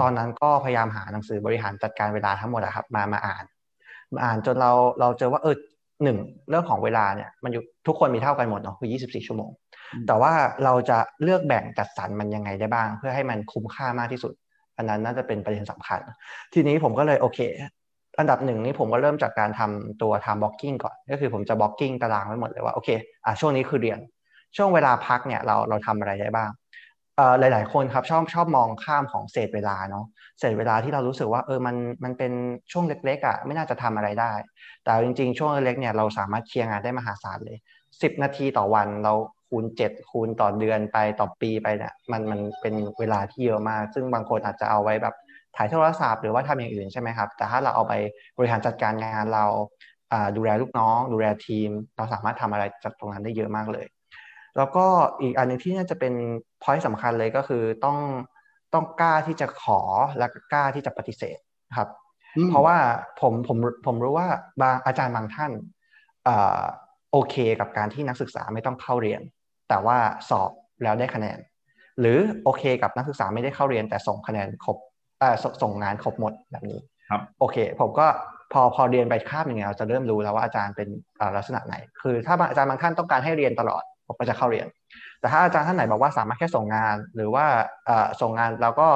[0.00, 3.55] ตอนนั้นก็พยายามหาหนังสือบริหารจัดการเวลาทั้งหมดอะครับมามาอ่านมา
[4.22, 5.56] อ่านจนเราเราเจอว่าเออ
[6.02, 9.50] หนึ่งเรื่องของเวลาเนี่ยมันอยู่ทุกคนมีเท่ากันหมดเนาะคือ 24 ชั่วโมง
[10.06, 10.32] แต่ว่า
[10.64, 14.32] เราจะเลือกแบ่งจัดสรรมันยังไงได้บ้าง เพื่อให้มันคุ้มค่ามากที่สุด
[14.76, 16.00] อันนั้นน่าจะเป็นประเด็นสำคัญ
[16.54, 17.38] ทีนี้ผมก็เลยโอเค
[18.18, 22.88] อันดับหนึ่งนี่ผมก็เริ่มจากการทำตัว time blocking ก่อน ก็คือผมจะ blocking ตารางไว้หมดเลยว่าโอเค
[23.24, 23.98] อะช่วงนี้คือเรียน
[24.56, 26.65] ช่วงเวลาพักเนี่ยเราเราทำอะไรได้บ้างเอ่อ
[27.40, 30.04] หลาย ๆ คนครับชอบชอบมองข้ามของเศษเวลาเนาะ
[30.40, 32.32] เศษเวลาที่เรารู้สึกว่าเออมันมันเป็น
[32.72, 34.32] ช่วงเล็ก ๆอะไม่น่าจะทำอะไรได้
[34.84, 37.58] แต่จริง ๆ ช่วงเล็กเนี่ยเราสามารถเคลียร์งานได้มหาศาลเลย
[38.02, 39.12] สิบนาทีต่อวันเรา
[39.48, 45.14] คูณเจ็ดคูณต่อเดือนไปต่อปีไปเนี่ยมันมันเป็นเวลาที่เยอะมาก ซึ่งบางคนอาจจะเอาไว้แบบ
[45.56, 47.94] ถ่ายโทรศัพท์หรือว่าทำอย่างอื่นใช่ไหมครับ แต่ถ้าเราเอาไป
[48.38, 49.44] บริหารจัดการงานเรา
[50.36, 53.86] ดูแลลูกน้อง ดูแลทีม เราสามารถทำอะไรจากตรงนั้นได้เยอะมากเลย
[54.56, 54.86] แล้วก็
[55.22, 56.12] อีกอันนึงที่น่าจะเป็น
[56.62, 57.98] พอยต์สำคัญเลยก็คือต้อง
[58.74, 59.80] ต้องกล้าที่จะขอ
[60.18, 61.38] และกล้าที่จะปฏิเสธ
[61.76, 61.88] ครับ
[62.50, 62.76] เพราะว่า
[63.20, 64.28] ผมผมผมรู้ว่า
[64.60, 65.52] บางอาจารย์บางท่าน
[67.12, 69.20] โอเคกับการที่นักศึกษาไม่ต้องเข้าเรียน
[69.68, 69.98] แต่ว่า
[70.30, 70.50] สอบ
[70.82, 71.38] แล้วได้คะแนน
[72.00, 74.76] หรือโอเคกับนักศึกษาไม่ได้เข้าเรียน แต่ส่งคะแนนครบ
[75.62, 78.06] ส่งงานครบหมดแบบนี้ครับโอเค ผมก็
[78.52, 80.88] พอพอเรียนไปคาบหนึ่งเราจะเริ่มรู้แล้วว่าอาจารย์เป็น
[81.36, 84.66] ลักษณะไหน คือถ้าอาจารย์บางท่านต้องการให้เรียนตลอด ผมก็จะเข้าเรียน
[85.20, 87.44] แต่ถ้าอาจารย์ท่านไหนบอกว่าสามารถแค่ส่งงาน หรือว่า
[88.20, 88.88] ส่งงานแล้วก็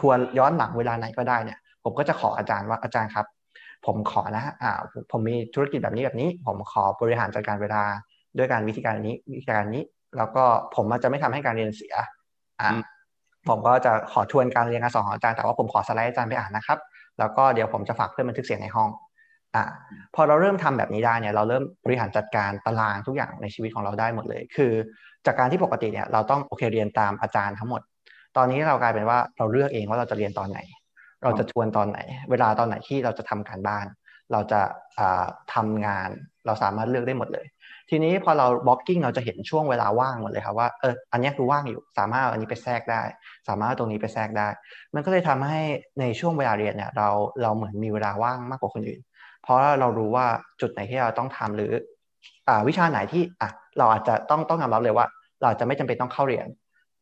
[0.00, 3.26] ทวนย้อนหลังเวลาไหนก็ได้เนี่ย ผมก็จะขออาจารย์ว่าอาจารย์ครับ
[3.86, 4.72] ผมขอนะอ่า
[5.10, 7.82] ผมมีธุรกิจแบบนี้แบบนี้ ผมขอบริหารจัดการเวลา
[8.38, 9.84] ด้วยการวิธีการนี้วิธีการนี้
[10.16, 11.94] แล้วก็ผมจะไม่ทำให้การเรียนเสีย
[12.60, 12.70] อ่า
[13.48, 16.78] ผมก็จะขอทวนการเรียนการสอนของอาจารย์แต่ว่าผมขอสไลด์อาจารย์ไปอ่านนะครับ
[17.18, 18.88] แล้วก็เดี๋ยวผมจะฝากเพื่อนบันทึกเสียงในห้อง
[19.56, 19.64] อ่า
[20.14, 24.72] พอเราเริ่มทำแบบนี้ได้เนี่ยเราเริ่มบริหารจัดการตารางทุกอย่างในชีวิตของเราได้หมดเลย คือ
[25.26, 27.80] จากการที่ปกติเนี่ยเราต้องโอเคเรียนตามอาจารย์ทั้งหมด
[28.36, 30.60] ตอนนี้เรากลายเป็นว่าเราเลือกเองว่าเราจะเรียนตอนไหน
[31.22, 31.98] เราจะทวนตอนไหน
[32.30, 33.86] เวลาตอนไหนที่เราจะทำการบ้าน
[34.32, 34.60] เราจะ
[35.54, 36.08] ทำงาน
[36.46, 37.46] เราสามารถเลือกได้หมดเลย
[37.90, 43.02] ทีนี้พอเราบล็อกกิ้งเราจะเห็นช่วงเวลาว่างหมดเลยครับว่าเอออันนี้คือว่างอยู่สามารถอันนี้ไปแทรกได้
[43.48, 44.48] สามารถตรงนี้ไปแทรกได้
[44.94, 45.60] มันก็เลยทำให้
[46.00, 47.08] ในช่วงเวลาเรียนเนี่ยเรา
[47.42, 49.00] เราเหมือนมีเวลาว่างมากกว่าคนอื่น
[49.46, 50.26] เพราะเรารู้ว่า
[50.60, 51.72] จุดไหนที่เราต้องทำหรือ
[52.48, 55.06] อ่าวิชาไหนที่อะเราอาจจะต้องต้องยอมรับเลยว่า
[55.42, 56.46] เราจะไม่จำเป็นต้องเข้าเรียน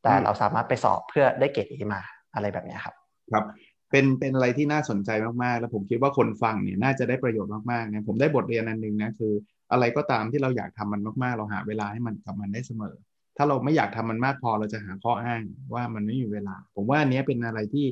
[0.02, 2.00] แต่เราสามารถไปสอบเพื่อได้เกรดอมา
[2.34, 2.94] อะไรแบบนี้ครับ
[3.32, 3.44] ครับ
[3.90, 5.10] เป็นเป็นอะไรที่น่าสนใจ
[5.42, 9.32] มากๆ แล้วผมคิดว่าคนฟังเนี่ยน่าจะได้ประโยชน์มากๆนะผมได้บทเรียนอันหนึ่งนะคือ
[9.72, 12.94] อะไรก็ตามที่เราอยากทำมันมากๆ เราหาเวลาให้มันกับมันได้เสมอ
[13.36, 15.42] ถ้าเราไม่อยากทำมันมากพอเราจะหาข้ออ้าง
[15.74, 17.86] ว่ามันไม่มีเวลา ผมว่าอันนี้เป็นอะไรที่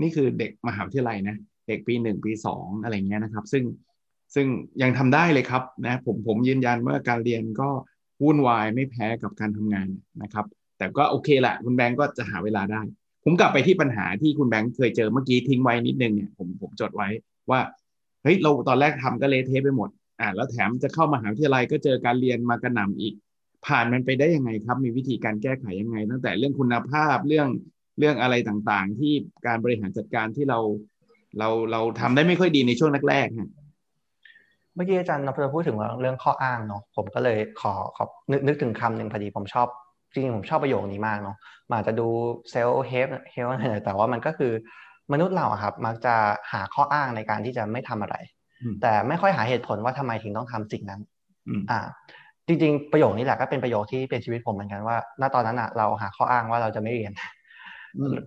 [0.00, 1.36] นี่คือเด็กมหาวิทยาลัยนะ
[1.68, 3.64] เด็กปีหนึ่งปีสองอะไรเงี้ยนะครับ ซึ่ง
[4.34, 4.46] ซึ่ง
[4.82, 7.68] ยังทำได้เลยครับนะผมผมยืนยันว่าการเรียนก็
[8.22, 9.88] วุ่นวายไม่แพ้กับการทำงาน
[10.22, 10.46] นะครับ
[10.78, 12.82] แต่ก็โอเคแหละคุณแบงก์ก็จะหาเวลาได้
[13.24, 17.08] ผมกลับไปที่ปัญหาที่คุณแบงก์เคยเจอเมื่อกี้ทิ้งไว้นิดนึงเนี่ยผมผมจดไว้
[17.50, 17.60] ว่า
[18.22, 19.88] เฮ้ยเราตอนแรกทำก็เละเทะไปหมด
[20.20, 23.14] อ่าแล้วแถมจะเข้ามหาวิทยาลัยก็เจอการเรียนมากระหน่ำอีก
[23.66, 27.48] ผ่านมันไปได้ยังไงครับ มีวิธีการแก้ไขยังไง ตั้งแต่เรื่องคุณภาพเรื่อง
[27.98, 29.12] เรื่องอะไรต่างๆ ที่
[29.46, 30.58] การบริหารจัดการที่เรา
[31.38, 39.66] เราเราทำได้ไม่ค่อยดีในช่วงแรกๆเมื่อกี้อาจารย์นพพูดถึงเรื่องข้ออ้างเนาะผมก็เลยขอขอนึกนึกถึงคำหนึ่งพอดีผมชอบ
[40.12, 41.36] จริงๆผมชอบประโยคนี้มากเนาะ
[41.70, 42.06] มันจะดู
[42.50, 43.48] self-help
[43.84, 44.52] แต่ว่ามันก็คือ
[45.12, 46.14] มนุษย์เราครับ มักจะ
[46.52, 48.16] หาข้ออ้างในการที่จะไม่ทำอะไร
[48.82, 51.00] แต่ไม่ค่อยหาเหตุผลว่าทำไมถึงต้องทำสิ่งนั้น
[51.70, 51.80] อ่า
[52.46, 57.12] จริง ๆ ประโยคนี้แหละก็เป็นประโยคที่เป็นชีวิตผมเหมือนกันว่าณตอนนั้นอะ เราหาข้ออ้างว่าเราจะไม่เรียน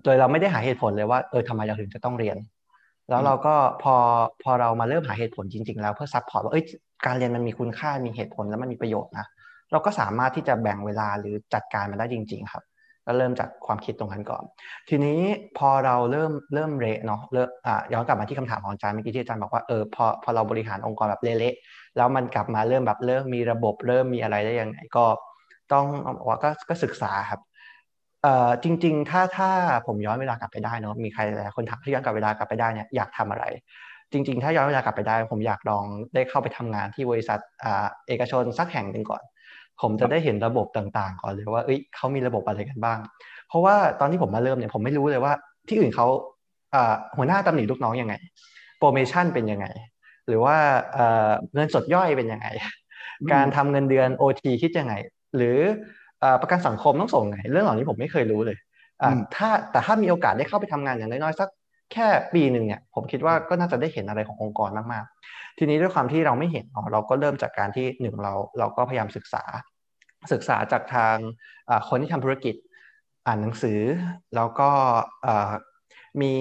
[0.04, 2.38] โดยเราไม่ได้หาเหตุผลเลยว่าเออทำไมเราถึงจะต้องเรียน
[3.10, 3.96] แล้วเราก็พอ
[4.44, 6.66] พอเรามาเริ่มหาเหตุผลจริง ๆ แล้วเพื่อซับพอร์ตว่าเอ้ย
[7.06, 9.28] การเรียนมันมีคุณค่ามีเหตุผลแล้วมันมีประโยชน์นะ
[9.72, 12.64] เราก็สามารถที่จะแบ่งเวลาหรือจัดการมันได้จริง ๆ ครับ
[13.06, 14.44] แล้วเริ่มจากความคิดตรงนั้นก่อน
[14.90, 15.20] ทีนี้
[15.58, 25.06] พอเราเริ่มเริ่มเละเนาะเริ่มอ่าย้อนกลับมาที่คำถามของอาจารย์เมื่อกี้ที่อาจารย์บอกว่าเออพอพอเราบริหารองค์กรแบบเละๆแล้วมันกลับมาเริ่มแบบเริ่มมีระบบเริ่มมีอะไรได้ยังไงก็
[25.74, 25.86] ต้อง
[26.18, 27.42] บอกว่าก็ก็ศึกษาครับ
[28.26, 29.50] เอ่อจริง ๆ ถ้าถ้า
[29.88, 33.46] ผมย้อนเวลากลับไปได้เนาะมีใครหลายคนถามที่ย้อนกลับเวลากลับไปได้เนี่ยอยากทำอะไร
[34.12, 35.84] จริง ๆ ถ้าย้อนเวลากลับไปได้ ผมอยากลอง
[36.14, 39.24] ได้เข้าไปทำงานที่บริษัทอ่าเอกชนสักแห่งหนึ่งก่อน
[39.82, 43.00] ผมจะได้เห็นระบบต่างๆ ก่อนเลยว่าเอ้ยเขามีระบบอะไรกันบ้าง
[43.48, 45.34] เพราะว่าตอนที่ผมมาเริ่มเนี่ยผมไม่รู้เลยว่า
[45.68, 46.08] ที่อื่นเขา
[46.76, 48.14] อ่าหัวหน้าตำหนิลูกน้องยังไง
[48.80, 49.68] โปรโมชั่นเป็นยังไง
[50.28, 50.56] หรือว่า
[51.54, 52.48] เงินสดย่อยเป็นยังไง
[53.34, 54.94] การทำเงินเดือน OT คิดยังไง
[55.36, 55.60] หรือ
[56.42, 58.58] ประกันสังคมต้องส่งไง เรื่องเหล่านี้ผมไม่เคยรู้เลย
[59.36, 61.50] ถ้าแต่ถ้ามีโอกาสได้เข้าไปทำงานอย่างน้อยๆสัก
[61.94, 69.44] แค่ปีหนึ่งเนี่ยผมคิดว่าก็น่าจะได้เห็นอะไรขององค์กรมากๆ ทีนี้ด้วยความที่เราไม่เห็นเราก็เริ่มจากการที่หนึ่งเราเราก็พยายามศึกษา
[70.34, 71.16] ศึกษาจากทาง
[71.90, 72.56] คนที่ทำธุรกิจ
[73.28, 73.80] อ่านหนังสือ
[74.36, 74.70] แล้วก็
[76.22, 76.34] มี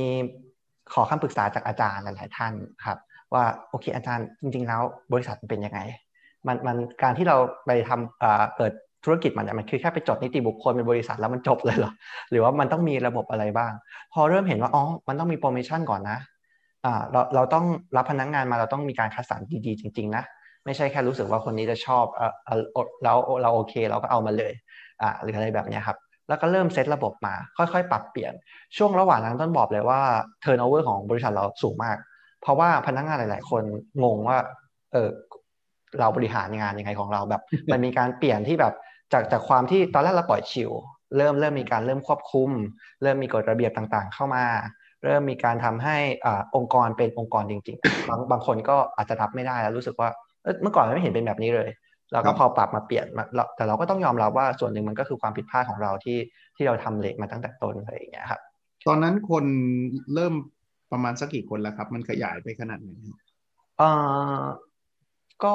[0.93, 2.53] ขอคำปรึกษาจากอาจารย์หลายๆท่าน
[2.85, 2.99] ครับ
[3.35, 5.81] ว่าโอเคอาจารย์จริง ๆ แล้วบริษัทเป็นยังไง
[6.47, 8.73] มันมันการที่เราไปทำเปิด
[9.05, 11.93] ธุรกิจมันมันคือแค่ไปจดนิติบุคคลเป็นบริษัทแล้วมันจบเลยเหรอ
[12.31, 13.73] หรือว่ามันต้องมีระบบอะไรบ้าง
[14.13, 16.19] พอเริ่มเห็นว่าอ๋อมันต้องมีโปรโมชั่นก่อนนะ
[16.85, 17.65] อ่าเราเราต้อง
[17.97, 20.25] รับพนักงงานมาเราต้องมีการคัดสรรดีๆ จริง ๆ นะ
[20.65, 22.63] ไม่ใช่แค่รู้สึกว่าคนนี้จะชอบเออ
[23.05, 24.53] แล้วเราโอเคเราก็เอามาเลย
[25.03, 25.97] อ่าหรืออะไรแบบนี้ครับ
[26.29, 28.33] แล้วก็เริ่มเซตระบบมา ค่อยๆ ปรับเปลี่ยน
[28.77, 30.01] ช่วงระหว่างนั้นต้องบอกเลยว่า
[30.41, 31.97] turnover ของบริษัทเราสูงมาก
[32.43, 33.63] เพราะว่าพนักงานหลาย ๆ คน
[34.03, 34.39] งงว่า
[34.93, 35.11] เออ
[35.99, 38.75] เราบริหารงานยังไงของเราแบบ มันมีการเปลี่ยนที่แบบ
[39.15, 40.71] จากจากความที่ตอนแรกเราปล่อย chill
[41.17, 42.51] เริ่มเริ่มมีการเริ่มควบคุม
[43.03, 44.45] เริ่มมีกฎระเบียบต่างๆ เข้ามา
[45.05, 50.09] เริ่มมีการทำให้อ่าองค์กรเป็นองค์กรจริง ๆ บางบางคนก็อาจจะรับไม่ได้แล้วรู้สึกว่า
[50.63, 51.69] เมื่อก่อนไม่เห็นเป็นแบบนี้เลย
[52.13, 53.07] เราก็พอปรับมาเปลี่ยน
[53.57, 56.19] แต่เราก็ต้องยอมรับว่าส่วนหนึ่งมันก็คือความผิดพลาดของเราที่
[56.57, 58.41] ที่เราทำเล็กมาตั้งแต่ต้นอะไรอย่างเงี้ยครับ
[58.87, 59.45] ตอนนั้นคน
[60.15, 60.35] เริ่ม
[60.93, 62.91] ประมาณสักกี่คนแล้วครับ มันขยายไปขนาดไหน
[63.79, 63.91] เอ่
[64.39, 64.43] อ
[65.45, 65.55] ก็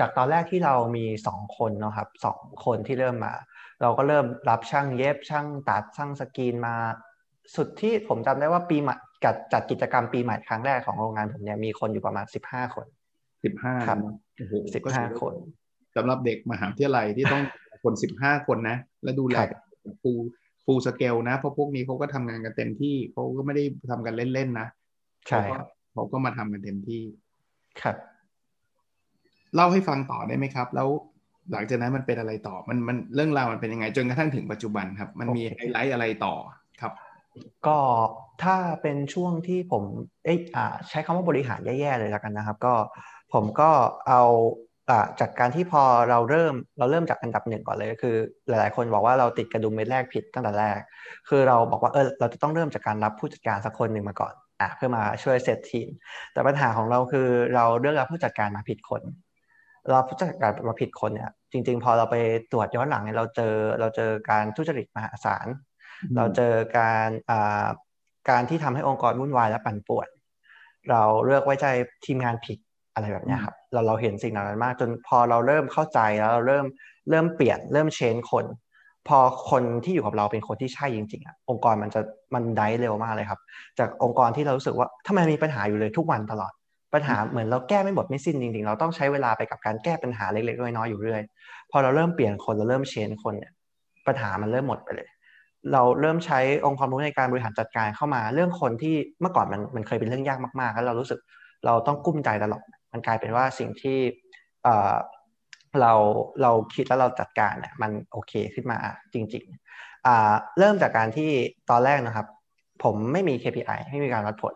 [0.00, 3.34] จากตอนแรกที่เรามีสองคนเนาะครับสองคนที่เริ่มมา
[3.82, 6.74] เราก็เริ่มรับช่างเย็บช่างตัดช่างสกรีนมา
[7.56, 12.86] สุดที่ผมจำได้ว่าปีใหม่จัดจัดกิจกรรมปีใหม่ครั้งแรกของโรงงานผมเนี่ยมีคนอยู่ประมาณสิบห้าคน
[13.44, 13.98] สิบห้าครับ
[14.74, 15.34] สิบห้าคน
[15.96, 17.44] สำหรับเด็กมหาวิทยาลัยที่ต้อง
[17.82, 19.36] คนสิบห้าคนนะ และดูแล
[20.02, 20.12] ฟู
[20.64, 24.68] ฟูสเกลนะ เพราะพวกนี้เขาก็ทำงานกันเต็มที่เขาก็ไม่ได้ทำกันเล่นๆนะ
[25.28, 25.42] ใช่
[25.92, 27.02] เขาก็มาทำกันเต็มที่
[27.82, 27.96] ครับ
[29.54, 30.88] เล่าให้ฟังต่อได้ไหมครับ แล้ว
[31.52, 36.34] หลังจากนั้นมันเป็นอะไรต่อมันมันเรื่องราวมันเป็นยังไงจนกระทั่งถึงปัจจุบันครับ มันมีไฮไลท์อะไรต่อ
[36.80, 36.92] ครับ
[37.66, 37.78] ก็
[38.42, 39.84] ถ้าเป็นช่วงที่ผม
[40.24, 40.38] เอ๊ะ
[40.88, 42.74] ใช้คำว่าบริหารแย่ๆเลยแล้วกันนะครับ ก็
[43.34, 43.70] ผมก็
[44.08, 44.22] เอา
[45.20, 48.16] จากการที่พอเราเริ่มเราเริ่มจากอันดับหนึ่งก่อนเลยคือ
[48.48, 50.78] หลายๆ คนบอกว่าเราติดกระดุมเม็ดแรกผิดตั้งแต่แรก
[51.28, 55.88] คือเราบอกว่าเออเราจะต้องเริ่มจากการรับผู้จัดการสักคนหนึ่งมาก่อนอะเพื่อมาช่วยเซตทีม
[56.32, 59.02] แต่ปัญหาของเราคือเราเลือกรับผู้จัดการมาผิดคน
[59.88, 62.16] เราผู้จัดการมาผิดคนเนี่ยจริง ๆ พอเราไป
[62.52, 65.46] ตรวจย้อนหลังเนี่ยเราเจอเราเจอการทุจริตมหาศาล
[66.16, 67.66] เราเจอการอ่า
[68.30, 70.08] การที่ทำให้องค์กรวุ่นวายและปั่นป่วน
[70.90, 71.66] เราเลือกไว้ใจ
[72.04, 72.58] ทีมงานผิด
[72.94, 76.66] อะไรแบบนี้ครับเราเราเห็นสิ่งนั้นมาก จนพอเราเริ่มเข้าใจแล้วเราเริ่ม
[77.10, 78.44] เริ่มเปลี่ยนเริ่มเชนคน
[79.08, 79.18] พอ
[79.50, 82.00] คนที่อยู่กับเราเป็นคนที่ใช่จริงๆอะองค์กรมันจะ
[82.34, 83.40] มันได้เร็วมากเลยครับ
[83.78, 86.52] จากองค์กรที่เรารู้สึกว่าทำไมมีปัญหาอยู่เลยทุกวันตลอด
[86.94, 91.22] ปัญหาเหมือนเราแก้ไม่หมดไม่สิ้นจริงๆ เราต้องใช้เวลาไปกับการแก้ปัญหาเล็กๆน้อยๆอยู่เรื่อย
[91.70, 93.52] พอเราเริ่มเปลี่ยนคนเราเริ่มเชนคนเนี่ย
[94.06, 95.08] ปัญหามันเริ่มหมดไปเลย
[95.72, 101.18] เราเริ่มใช้องค์ความรู้ในการบริหารจัดการเข้ามา เรื่องคนที่เมื่อก่อนมันมันเคยเป็นเรื่องยากมากๆ แล้วเรารู้สึก
[101.66, 103.98] เราต้องกุ้มใจตลอดมันกลายเป็นว่าสิ่งที่
[105.80, 105.92] เรา
[106.42, 108.78] เราคิดแล้วเราจัดการเนี่ยมันโอเคขึ้นมา
[109.14, 111.30] จริงๆเริ่มจากการที่
[111.70, 112.26] ตอนแรกนะครับ
[112.84, 114.54] ผมไม่มี KPI ไม่มีการวัดผล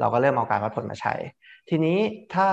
[0.00, 1.14] เราก็เริ่มเอาการวัดผลมาใช้
[1.68, 1.98] ทีนี้
[2.34, 2.48] ถ้า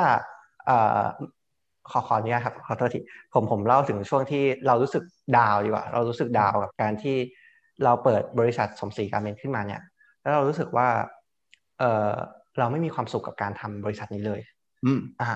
[1.92, 3.00] ขอขออนุญาตครับขอโทษที
[3.34, 5.04] ผมผมเล่าถึงช่วงที่เรารู้สึก
[5.38, 7.18] down ดีกว่า เรารู้สึก down กับการที่
[7.84, 9.82] เราเปิดบริษัทสมศรี Garment ขึ้นมาเนี่ย
[10.22, 10.88] แล้วเรารู้สึกว่า
[11.80, 12.12] เออ
[12.60, 14.42] เราไม่มีความสุขกับการทำบริษัทนี้เลย
[14.86, 15.30] อืมอ่า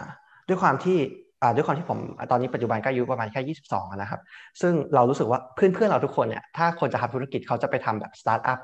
[0.47, 0.97] ด้วยความที่
[1.41, 1.99] อ่าด้วยความที่ผม
[2.31, 4.21] ตอนนี้ปัจจุบันก็อายุประมาณแค่ยี่สิบสองนะครับ
[4.61, 8.59] ซึ่งเรารู้สึกว่าเพื่อนเพื่อนเราทุกคนเนี่ยถ้าคนจะทำธุรกิจเขาจะไปทำแบบสตาร์ทอัพ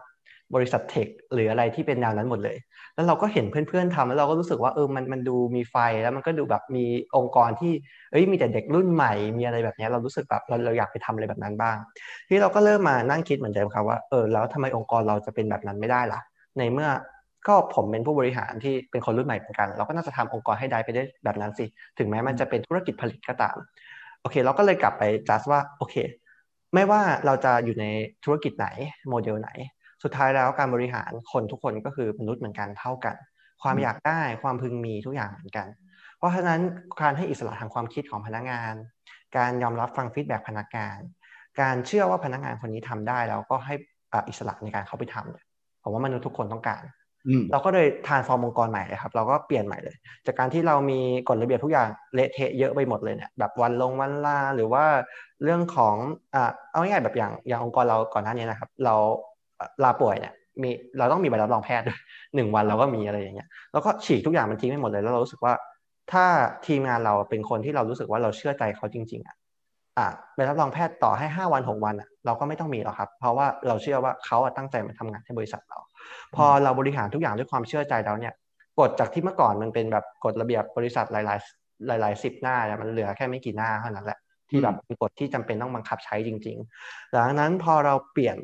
[0.56, 2.58] บริษัทเทคหรืออะไรที่เป็นแนวนั้นหมดเลย
[2.96, 6.86] แล้วเราก็เห็นเพื่อนๆทำแล้วเราก็รู้สึกว่าเออมันมันดูมีไฟแล้วมันก็ดูแบบมี
[7.18, 7.72] องค์กรที่
[8.12, 11.78] เอ้ยมีแต่เด็กรุ่นใหม่มีอะไรแบบนี้เรารู้สึกแบบเราเราอยากไปทำอะไรแบบนั้นบ้าง
[12.30, 16.20] ที่เราก็เริ่มมานั่งคิดเหมือนเดิมครับว่าเออแล้วทำไมองค์กรเราจะเป็นแบบนั้นไม่ได้ล่ะ
[16.58, 16.90] ในเมื่อ
[17.48, 21.66] ก็ผมเป็นผู้บริหารที่เป็นคนรุ่นใหม่เหมือนกัน เราก็น่าจะทำองค์กรให้ได้ไปได้แบบนั้นสิ
[21.98, 23.58] ถึงแม้มันจะเป็นธุรกิจผลิตก็ตาม
[24.22, 25.96] โอเค เราก็เลยกลับไปจัดว่าโอเค
[26.74, 27.86] ไม่ว่าเราจะอยู่ใน
[28.24, 28.68] ธุรกิจไหน
[29.10, 29.50] โมเดลไหน
[30.04, 33.16] สุดท้ายแล้วการบริหารคนทุกคนก็คือมนุษย์เหมือนกันเท่ากัน
[33.64, 35.68] ความอยากได้ความพึงมีทุกอย่างเหมือนกัน
[36.18, 36.60] เพราะฉะนั้น
[37.02, 38.74] การให้อิสระทางความคิดของพนักงาน
[39.38, 41.00] การยอมรับฟัง feedback พนักงาน
[41.62, 43.76] การเชื่อว่าพนักงานคนนี้ทำได้แล้วก็ให้
[44.30, 46.84] อิสระในการเข้าไปทำผมว่ามนุษย์ทุกคนต้องการ
[47.52, 54.86] เราก็เลย transform องค์กรใหม่เลยครับ เราก็เปลี่ยนใหม่เลย จากการที่เรามีกฎระเบียบทุกอย่างเละเทะเยอะไปหมดเลยเนี่ยแบบวันลงวันลาหรือว่า
[55.44, 55.96] เรื่องของ
[56.36, 58.96] อ่าเอาง่ายๆแบบอย่างอย่างองค์กรเราก่อนหน้านี้นะครับ เรา
[59.84, 62.00] ลาป่วยเนี่ยมีเราต้องมีใบรับรองแพทย์ด้วย
[62.36, 65.54] หนึ่งวันเราก็มีอะไรอย่างเงี้ยแล้วก็ฉีกทุกอย่างมันทิ้งไปหมดเลยแล้วเรารู้สึกว่า
[66.12, 66.26] ถ้า
[66.65, 69.36] ทีมงานเราเป็นคนที่เรารู้สึกว่าเราเชื่อใจเขาจริง ๆอะ
[69.97, 75.80] อะใบรับรองแพทย์ต่อให้ห้าวันหกวันอะเราก็ไม่ต้องมีหรอกครับ เพราะว่าเราเชื่อว่าเขาตั้งใจมาทำงานให้บริษัทเรา
[76.36, 78.34] พอเราบริหารทุกอย่างด้วยความเชื่อใจแล้วเนี่ย
[78.80, 84.19] กฎจากที่เมื่อก่อนมันเป็นแบบกฎระเบียบบริษัทหลาย ๆ หลาย ๆ สิบหน้าเนี่ยมันเหลือแค่ไม่กี่หน้าเท่านั้นแหละ
[84.50, 88.38] ที่แบบเป็นกฎที่จำเป็นต้องบังคับใช้จริง ๆ หลังนั้นพอเราเปลี่ยน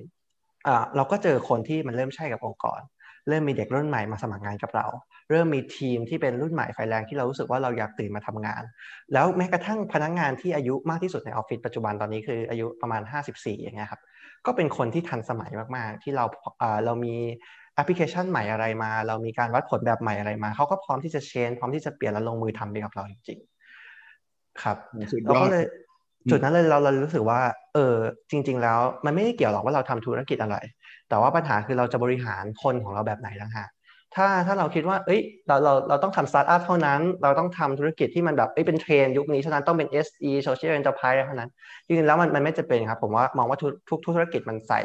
[0.96, 2.82] เราก็เจอคนที่มันเริ่มใช่กับองค์กร
[3.30, 4.86] เริ่มมีเด็กรุ่นใหม่มาสมัครงานกับเรา
[5.30, 8.64] เริ่มมีทีมที่เป็นรุ่นใหม่ไฟแรงที่เรารู้สึกว่าเราอยากตื่นมาทำงาน
[9.14, 13.02] แล้วแม้กระทั่งพนักงานที่อายุมากที่สุดในออฟฟิศปัจจุบันตอนนี้คืออายุประมาณ
[13.34, 14.02] 54 อย่างเงี้ยครับ
[14.46, 16.26] ก็เป็นคนที่ทันสมัยมากๆ ที่เรา
[16.86, 17.16] เรามี
[17.76, 24.78] แอปพลิเคชันใหม่อะไรมา เรามีการวัดผลแบบใหม่อะไรมาเขาก็พร้อมที่จะเชนพร้อมที่จะเปลี่ยนและลงมือทำไปกับเราจริงๆครับ
[25.26, 25.66] เราก็เลย
[26.30, 27.40] จุดนั้นเลยเราเรารู้สึกว่า
[27.74, 27.96] เออ
[28.32, 30.56] จริง ๆ แล้ว มันไม่ได้เกี่ยวหรอกว่าเราทำธุรกิจอะไร
[31.10, 33.70] แต่ว่าปัญหาคือเราจะบริหารคนของเราแบบไหนต่างหาก
[34.18, 41.50] ถ้าถ้าเราคิดว่าเอ้ยเราเราเราต้องทำสตาร์ทอัพเท่านั้น เราต้องทำธุรกิจที่มันแบบเอ้ยเป็นเทรนยุคนี้ฉะนั้นต้องเป็น SE Social Enterprise เท่านั้น
[41.86, 44.82] จริงๆแล้วมันมันไม่จำเป็นครับผมว่ามองว่าทุกทุกธุรกิจมันใส่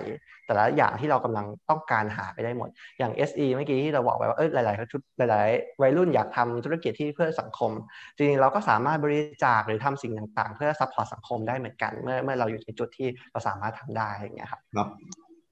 [0.47, 2.69] แต่ละอย่างที่เรากำลังต้องการหาไปได้หมด
[2.99, 7.71] อย่าง SE เมื่อกี้ที่เราบอกไปว่าเอ้ยหลายๆชุดหลายๆวัยรุ่นอยากทำธุรกิจที่เพื่อสังคม
[8.17, 14.89] จริงๆเราก็สามารถบริจาคหรือทำสิ่งต่างๆ เพื่อ support สังคมได้เหมือนกัน เมื่อเมื่อเราอยู่ในจุดที่เราสามารถทำได้อย่างเงี้ยครับครับ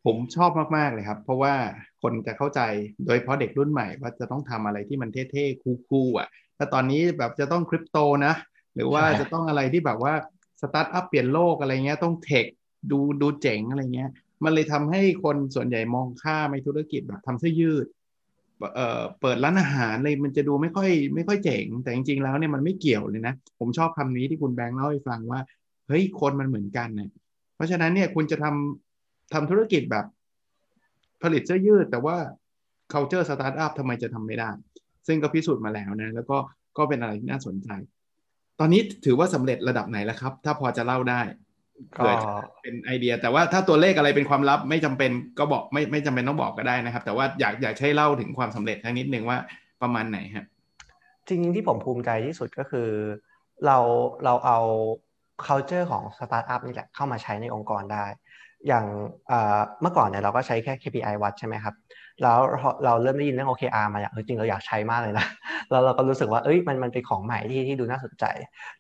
[0.05, 1.55] ผมชอบมาก ๆ เลยครับ เพราะว่า
[2.03, 2.61] คนจะเข้าใจ
[3.07, 8.35] โดยเฉพาะเด็กรุ่นใหม่ว่าจะต้องทำอะไรที่มันเท่ๆ cool ๆอะถ้าตอนนี้แบบจะต้องคริปโตนะ
[8.75, 10.15] หรือว่าจะต้องอะไรที่แบบว่า
[10.61, 12.47] สตาร์ทอัพเปลี่ยนโลกอะไรเงี้ยต้อง tech
[12.91, 14.11] ดูดูเจ๋งอะไรเงี้ย
[14.45, 17.87] มันเลยทำให้คนส่วนใหญ่มองข้ามในธุรกิจแบบทำเสื้อยืด
[18.75, 25.41] เอ่อเปิดร้านอาหารเลยมันจะดูไม่ค่อยไม่ค่อยเจ๋ง แต่จริงๆแล้วเนี่ยมันไม่เกี่ยวเลยนะ ผมชอบคำนี้ที่คุณแบงค์เล่าให้ฟังว่า
[25.89, 27.11] เฮ้ยคนมันเหมือนกันเนี่ย
[27.57, 28.90] เพราะฉะนั้นเนี่ยคุณจะทำ
[29.33, 30.05] ทำธุรกิจแบบ
[31.23, 32.17] ผลิตเสื้อยืด แต่ว่า
[32.93, 34.51] culture startup ทำไมจะทำไม่ได้
[35.07, 36.39] ซึ่งก็พิสูจน์มาแล้วนะ แล้วก็
[36.79, 37.69] ก็เป็นอะไรที่น่าสนใจ
[38.61, 41.21] ตอนนี้ถือว่าสำเร็จระดับไหนแล้วครับ ถ้าพอจะเล่าได้
[41.97, 42.17] เกิด
[42.63, 49.39] เป็นไอเดีย แต่ว่าถ้าตัวเลขอะไรเป็นความลับไม่จำเป็นก็บอกไม่ไม่จำเป็นต้องบอกก็ได้นะครับ แต่ว่าอยากอยากให้เล่าถึงความสำเร็จทั้งนิดนึงว่า
[49.83, 50.47] ประมาณไหนฮะ
[51.29, 52.89] จริงๆที่ผมภูมิใจที่สุดก็คือ
[53.67, 53.79] เรา
[54.25, 54.59] เราเอา
[55.45, 58.07] culture ของสตาร์ทอัพนี่แหละเข้ามาใช้ในองค์กรได้
[58.69, 58.87] อย่าง
[59.83, 61.75] เมื่อก่อนเนี่ยเราก็ใช้แค่ KPI วัดใช่ไหมครับ
[62.23, 62.39] แล้ว
[62.85, 65.27] เราเริ่มได้ยินเรื่อง OKR มาอย่างจริงเราอยากใช้มากเลยนะ
[65.71, 68.25] แล้วเราก็รู้สึกว่าเอ้ยมันมันเป็นของใหม่ที่ที่ดูน่าสนใจ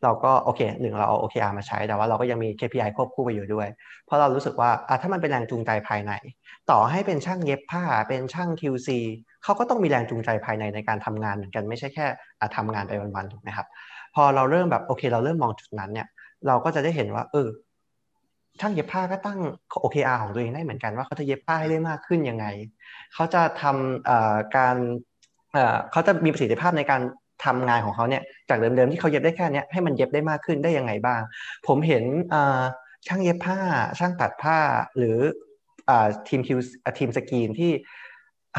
[0.02, 3.68] เราก็โอเคหนึ่งเราเอา OKR มาใช้ แต่ว่าเราก็ยังมี KPI ควบคู่ไปอยู่ด้วย
[4.06, 4.70] เพราะเรารู้สึกว่า
[5.02, 6.12] ถ้ามันเป็นแรงจูงใจภายใน
[6.70, 8.98] ต่อให้เป็นช่างเย็บผ้า เป็นช่าง QC
[9.44, 12.06] เขาก็ต้องมีแรงจูงใจภายในในการทำงานเหมือนกันไม่ใช่แค่
[12.56, 13.66] ทำงานไปวันๆถูกไหมครับ
[14.14, 16.06] พอเราเริ่มแบบโอเค เราเริ่มมองจุดนั้นเนี่ย
[16.46, 17.48] เราก็จะได้เห็นว่าเออ
[18.60, 19.40] ช่างเย็บผ้าก็ตั้ง
[19.82, 22.46] OKR ของตัวเองได้เหมือนกันว่าเขาจะเย็บผ้าให้ได้มากขึ้นยังไง
[23.14, 24.76] เขาจะทำการ
[25.92, 27.00] เขาจะมีประสิทธิภาพในการ
[27.44, 31.20] ทำงานของเขาเนี่ยจากเดิมๆที่เขาเย็บได้แค่นี้ให้มันเย็บได้มากขึ้นได้ยังไงบ้าง
[31.66, 32.04] ผมเห็น
[33.06, 33.58] ช่างเย็บผ้า
[33.98, 34.58] ช่างตัดผ้า
[34.98, 35.16] หรือ
[36.28, 36.58] ทีมคิว
[36.98, 37.70] ทีมสกรีนที่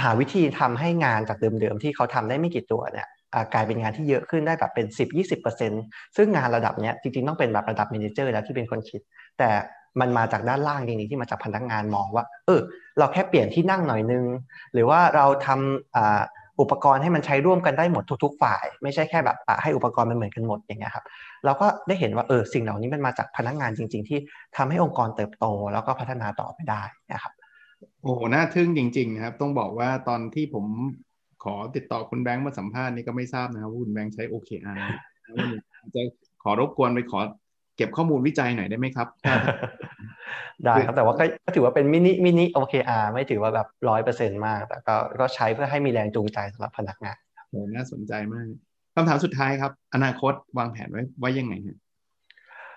[0.03, 3.07] หาวิธีทำให้งานจากเดิมๆที่เขาทำได้ไม่กี่ตัวเนี่ย
[3.53, 4.85] กลายเป็นงานที่เยอะขึ้นได้แบบเป็น
[5.37, 9.01] 10-20%ซึ่งงานระดับเนี้ยจริงๆต้องเป็นแบบระดับเมนเจอร์แล้วที่เป็นคนคิด
[9.37, 9.49] แต่
[9.99, 12.61] มันมาจากด้านล่างจริงๆที่มาจากพนักงานมองว่า เออ
[12.97, 14.25] เราแค่เปลี่ยนที่นั่งหน่อยนึง
[14.73, 21.05] หรือว่าเราทำอุปกรณ์ให้มันใช้ร่วมกันได้หมดทุก ๆ ฝ่าย ไม่ใช่แค่แบบให้อุปกรณ์มันเหมือนกันหมดอย่างเงี้ยครับ
[21.45, 24.19] เราก็ได้เห็นว่าเออสิ่งเหล่านี้มันมาจากพนักงานจริง ๆ ที่
[24.57, 27.33] ทำให้องค์กรเติบโต แล้วก็พัฒนาต่อไปได้นะครับ
[28.01, 30.65] โอ้น่าทึ่งจริงๆนะครับ ต้องบอกว่าตอนที่ผม
[31.43, 34.79] ขอติดต่อคุณแบงค์มาสัมภาษณ์นี่ก็ไม่ทราบนะครับว่าคุณแบงค์ใช้ OKR
[35.95, 36.01] จะ
[36.43, 37.19] ขอรบกวนไปขอ
[37.77, 39.07] เก็บข้อมูลวิจัยหน่อยได้ไหมครับ
[40.65, 47.17] ได้ครับแต่ว่าก็ถือว่าเป็นมินิมินิโอเคอาร์ไม่ถือว่าแบบร้อยเปอร์เซ็นมาก แต่ก็ก็ใช้เพื่อให้มีแรงจูงใจสำหรับพนักงาน
[47.49, 48.45] โหน่าสนใจมาก
[48.95, 51.53] คำถามสุดท้ายครับ อนาคตวางแผนไว้ไว้ยังไง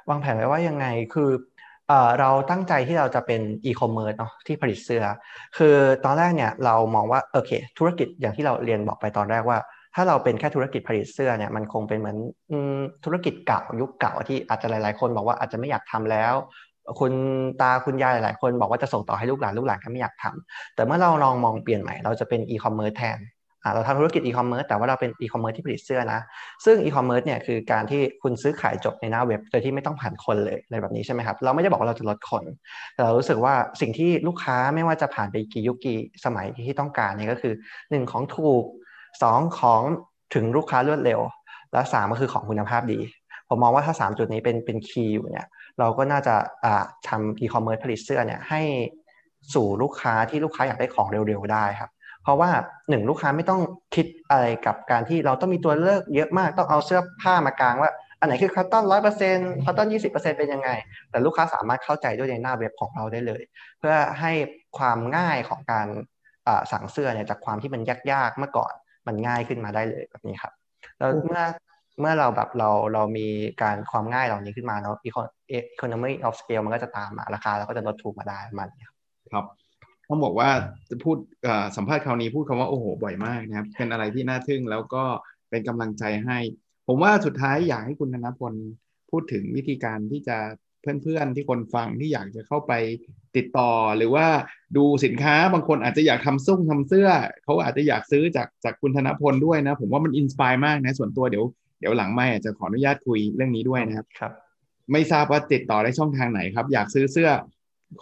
[0.08, 1.30] วางแผนไว้ว่ายังไงคือ
[2.20, 5.04] เราตั้งใจที่เราจะเป็นอีคอมเมิร์ซเนาะที่ผลิตเสื้อ
[5.56, 9.58] คือตอนแรกเนี่ยเรามองว่าโอเค ธุรกิจอย่างที่เราเรียนบอกไปตอนแรกว่า
[9.94, 12.18] ถ้าเราเป็นแค่ธุรกิจผลิตเสื้อเนี่ยมันคงเป็นเหมือน
[13.04, 16.34] ธุรกิจเก่ายุคเก่าที่อาจจะหลาย ๆ คนบอกว่าอาจจะไม่อยากทำแล้ว
[17.00, 17.12] คุณ
[17.60, 23.20] ตาคุณยายหลายคนบอกว่าจะส่งต่อให้ลูกหลานลูกหลานก็ไม่อยากทำแต่เมื่อเราลองมองเปลี่ยนใหม่เราจะเป็นอีคอมเมิร์ซแทน
[23.74, 26.20] เราทำธุรกิจอีคอมเมิร์ซแต่ว่าเราเป็นอีคอมเมิร์ซที่ผลิตเสื้อนะ
[26.64, 32.44] ซึ่งอีคอมเมิร์ซเนี่ยคือการที่คุณซื้อขายจบในหน้าเว็บโดยที่ไม่ต้องผ่านคนเลยอะไรแบบนี้ใช่ไหมครับ เราไม่ได้บอกว่าเราจะลดคน
[32.94, 37.54] แต่เรารู้สึกว่าสิ่งที่ลูกค้าไม่ว่าจะผ่านไปกี่ยุคกี่สมัยที่ต้องการเนี่ยก็คือ
[37.90, 38.64] 1 ของถูก
[39.22, 39.82] 2 ของ
[40.34, 41.20] ถึงลูกค้ารวดเร็ว
[41.72, 43.00] และ 3 ก็คือของคุณภาพดี
[43.48, 45.46] ผมมองว่าถ้า 3 จุดนี้เป็นเป็น key อยู่เนี่ย
[45.78, 46.34] เราก็น่าจะ
[47.08, 48.60] ทำอีคอมเมิร์ซผลิตเสื้อเนี่ยให้
[49.54, 51.90] สู่ลูกค้าที่ลูกค้าอยากได้ของเร็วๆได้ครับ
[52.22, 52.50] เพราะว่า
[52.88, 53.60] หนึ่งลูกค้าไม่ต้อง
[53.94, 60.70] คิดอะไรกับการที่เราต้องมีตัวเลือกเยอะมากต้องเอาเสื้อผ้ามากางว่า อันไหนคือ cotton ร้อยเปอร์เซ็นต์ cotton ยี่สิบเปอร์เซ็นต์เป็นยังไง
[61.10, 63.42] แต่ลูกค้าสามารถเข้าใจด้วยในหน้าเว็บของเราได้เลย
[63.78, 64.32] เพื่อให้
[64.78, 65.86] ความง่ายของการ
[66.72, 68.72] สั่งเสื้อเนี่ยจากความที่มันยากๆเมื่อก่อน
[69.06, 70.52] มันง่ายขึ้นมาได้เลยแบบนี้ครับ
[70.98, 71.42] แล้วเมื่อ
[72.00, 73.26] เมื่อเราแบบเราเรามี
[73.62, 74.96] การความง่ายเหล่านี้ขึ้นมาเนาะ
[75.74, 78.94] economy of scale มันก็จะตามมาราคาเราก็จะลดถูกมาได้มันครับ
[79.32, 79.34] ค
[80.08, 80.50] ต้องบอกว่า
[80.90, 81.16] จะพูด
[81.76, 85.04] สัมภาษณ์คราวนี้พูดคำว่าโอ้โหบ่อยมากนะครับ เป็นอะไรที่น่าทึ่งแล้วก็
[85.50, 86.38] เป็นกำลังใจให้
[86.86, 88.52] ผมว่าสุดท้ายอยากให้คุณธนพล
[89.10, 90.38] พูดถึงวิธีการที่จะ
[91.02, 92.72] เพื่อนๆที่คนฟังที่อยากจะเข้าไป
[93.36, 94.26] ติดต่อหรือว่า
[94.76, 97.08] ดูสินค้าบางคนอาจจะอยากทำซุ้งทำเสื้อ
[97.44, 101.44] เขาอาจจะอยากซื้อจากจากคุณธนพลด้วยนะ ผมว่ามัน inspire มากนะส่วนตัวเดี๋ยว
[101.80, 104.32] เดี๋ยวหลังไม่อาจจะขออนุญาตคุยเรื่องนี้ด้วยนะครับครับ
[104.92, 107.30] ไม่ทราบว่าติดต่อได้ช่องทางไหนครับ อยากซื้อเสื้อ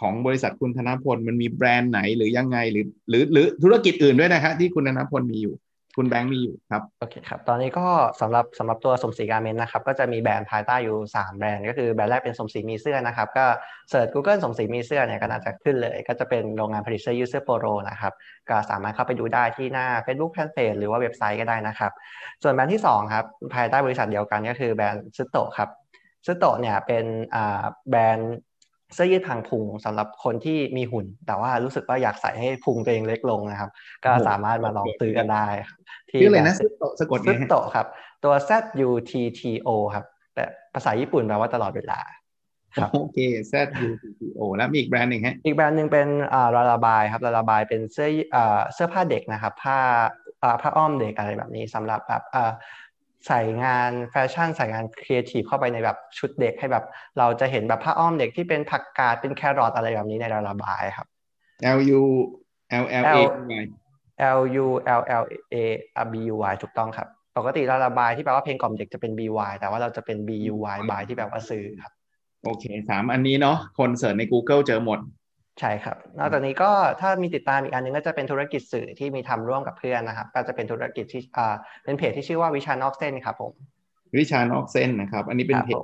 [0.00, 5.54] ของบริษัทคุณธนพลมันมีแบรนด์ไหนหรือยังไงหรือหรือหรือธุรกิจอื่นด้วยนะครับที่คุณธนพลมีอยู่
[5.96, 7.86] คุณแบงค์มีอยู่ครับโอเคครับตอนนี้ก็
[8.20, 13.46] สำหรับสำหรับตัวสมศรีการ์เมนท์นะครับก็จะมีแบรนด์ภายใต้อยู่ 3 แบรนด์ก็คือแบรนด์แรกเป็นสมศรีมีเสื้อนะครับก็
[13.90, 18.12] เสิร์ช Google สมศรีมีเสื้อเนี่ยก็น่าจะขึ้นเลย ก็จะเป็นโรงงานผลิตเสื้อยืดเสื้อโปโลนะครับ
[18.50, 21.92] ก็สามารถเข้าไปดูได้ที่หน้า Facebook Fanpage หรือว่าเว็บไซต์ก็ได้นะครับ
[22.42, 23.24] ส่วนแบรนด์ที่2ครับ
[23.54, 25.68] ภายใต้บริษัทเดียวกันก็คือแบรนด์ซึโตะครับ
[26.26, 27.04] ซึโตะเนี่ยเป็น
[27.90, 28.32] แบรนด์
[28.94, 33.70] เสื้อยืดทางพุงสำหรับคนที่มีหุ่น แต่ว่ารู้สึกว่าอยากใส่ให้พุงตัวเองเล็กลงนะครับ
[34.04, 35.46] ก็สามารถมาลองซื้อกันได้
[36.10, 37.86] ที่อะไรนะซึโตสะกดซึโตครับ
[38.24, 38.50] ตัว Z
[38.88, 42.00] U T T O ครับ แต่ภาษาญี่ปุ่นแปลว่าตลอดเวลา
[42.92, 43.18] โอเค
[43.52, 43.54] Z
[43.88, 49.78] U T T O แล้วมีอีกแบรนด์หนึ่งฮะอีกแบรนด์หนึ่งเป็นอ่า Lullabuy ครับ Lullabuy เป็นเสื้ออ่าเสื้อผ้าเด็กนะครับ ผ้า
[50.42, 52.52] อ่าผ้าอ้อมเด็กอะไรแบบนี้สำหรับแบบอ่า
[53.26, 56.84] ใส่งานแฟชั่นใส่งานครีเอทีฟเข้าไปในแบบชุดเด็กให้แบบ
[57.18, 61.06] เราจะเห็นแบบผ้าอ้อมเด็กที่เป็นผักกาดเป็นแครอทอะไรแบบนี้ใน Lullabuy ครับ
[61.76, 62.02] L U
[62.82, 63.16] L L A
[64.38, 64.66] L U
[64.98, 65.56] L L A
[66.12, 71.92] B U Y ถูกต้องครับ ปกติ lullaby ที่แปลว่าเพลงกล่อมเด็กจะเป็น B Y แต่ว่าเราจะเป็น B U Y บายที่แปลว่าซื้อครับ
[72.44, 74.98] โอเคสามอันนี้เนาะคนเสิร์ชใน Google เจอหมด
[75.60, 83.52] ใช่ครับ นอกจากนี้ก็ถ้ามีติดตามอีกอันนึงก็จะเป็นธุรกิจสื่อที่มีทำร่วมกับเพื่อนนะครับ ก็จะเป็นธุรกิจที่อ่าเป็นเพจที่ชื่อว่าวิชานอกเส้นครับผม
[84.18, 85.82] วิชานอกเส้นนะครับ อันนี้เป็นเพจ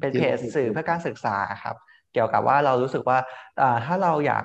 [0.00, 1.76] เป็นเพจสื่อเพื่อการศึกษาครับ
[2.12, 3.18] เกี่ยวกับว่าเรารู้สึกว่า
[3.60, 4.44] อ่าถ้าเราอยาก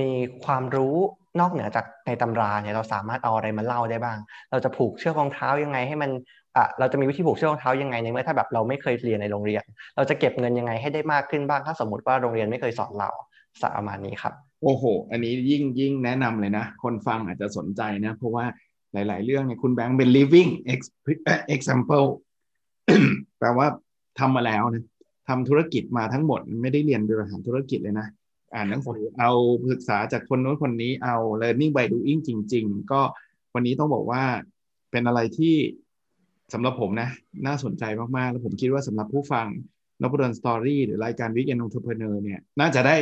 [0.00, 0.10] มี
[0.44, 0.96] ความรู้
[1.40, 4.18] นอกเหนือจากในตำราเนี่ยเราสามารถเอาอะไรมาเล่าได้บ้าง
[4.50, 6.10] เราจะผูกเชือกรองเท้ายังไงให้มัน
[6.56, 9.62] อะเราจะมีวิธีผูกเชือกรองเท้ายังไงในเมื่อถ้าแบบเราไม่เคยเรียนในโรงเรียน
[9.96, 13.10] เราจะเก็บเงินยังไงให้ได้มากขึ้นบ้างถ้าสมมติว่าโรงเรียนไม่เคยสอนเรา
[13.62, 18.44] สประมาณนี้ครับ โอ้โห อันนี้ยิ่งยิ่งแนะนำเลยนะ คนฟังอาจจะสนใจนะ เพราะว่า
[18.92, 20.50] หลาย ๆ เรื่องเนี่ยคุณแบงค์เป็น living
[21.54, 22.06] example
[23.38, 23.66] แปลว่า
[24.18, 24.84] ทำมาแล้วนะ
[25.28, 28.06] ทำธุรกิจมาทั้งหมดไม่ได้เรียนบริหารธุรกิจเลยนะ
[28.54, 29.30] อ่านหนังสือเอา
[29.72, 33.00] ศึกษาจากคนโน้นคนนี้เอา learning by doing จริง ๆ ก็
[33.54, 34.22] วันนี้ต้องบอกว่า
[34.90, 35.54] เป็นอะไรที่
[36.52, 37.08] สำหรับผมนะ
[37.46, 37.84] น่าสนใจ
[38.16, 39.46] มากๆ แล้วผมคิดว่าสำหรับผู้ฟัง
[40.02, 42.96] นบดอนสตอรี่หรือรายการ Weekend Entrepreneur เนี่ยน่าจะได้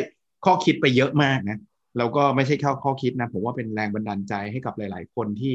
[0.44, 1.58] ข้อคิดไปเยอะมากนะ
[1.98, 5.54] แล้วก็ไม่ใช่แค่ข้อคิดนะ ผมว่าเป็นแรงบันดาลใจให้กับหลาย ๆ คนที่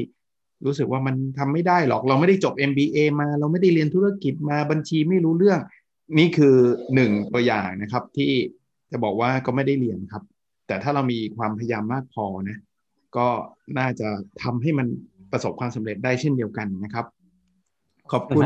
[0.64, 5.60] รู้สึกว่ามันทำไม่ได้หรอกเราไม่ได้จบ MBA มา เราไม่ได้เรียนธุรกิจมาบัญชีไม่รู้เรื่อง
[6.18, 6.56] นี่คือ
[6.94, 8.32] หนึ่งตัวอย่างนะครับ ที่
[8.90, 10.22] จะบอกว่าก็ไม่ได้เรียนครับ
[10.66, 12.58] แต่ถ้าเรามีความพยายามมากพอนะ
[13.16, 13.28] ก็
[13.78, 14.08] น่าจะ
[14.42, 14.86] ทำให้มัน
[15.32, 17.06] ประสบความสำเร็จได้เช่นเดียวกันนะครับ
[18.12, 18.44] ขอบคุณ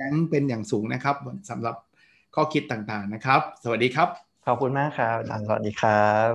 [0.00, 1.16] ยังเป็นอย่างสูงนะครับ
[1.50, 1.76] สำหรับ
[2.34, 4.08] ข้อคิดต่างๆนะครับ สวัสดีครับ
[4.46, 6.32] ขอบคุณมากครับอาจารย์สวัสดีครับ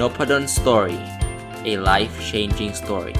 [0.00, 1.00] n o p a d o n Story
[1.70, 3.16] a life changing story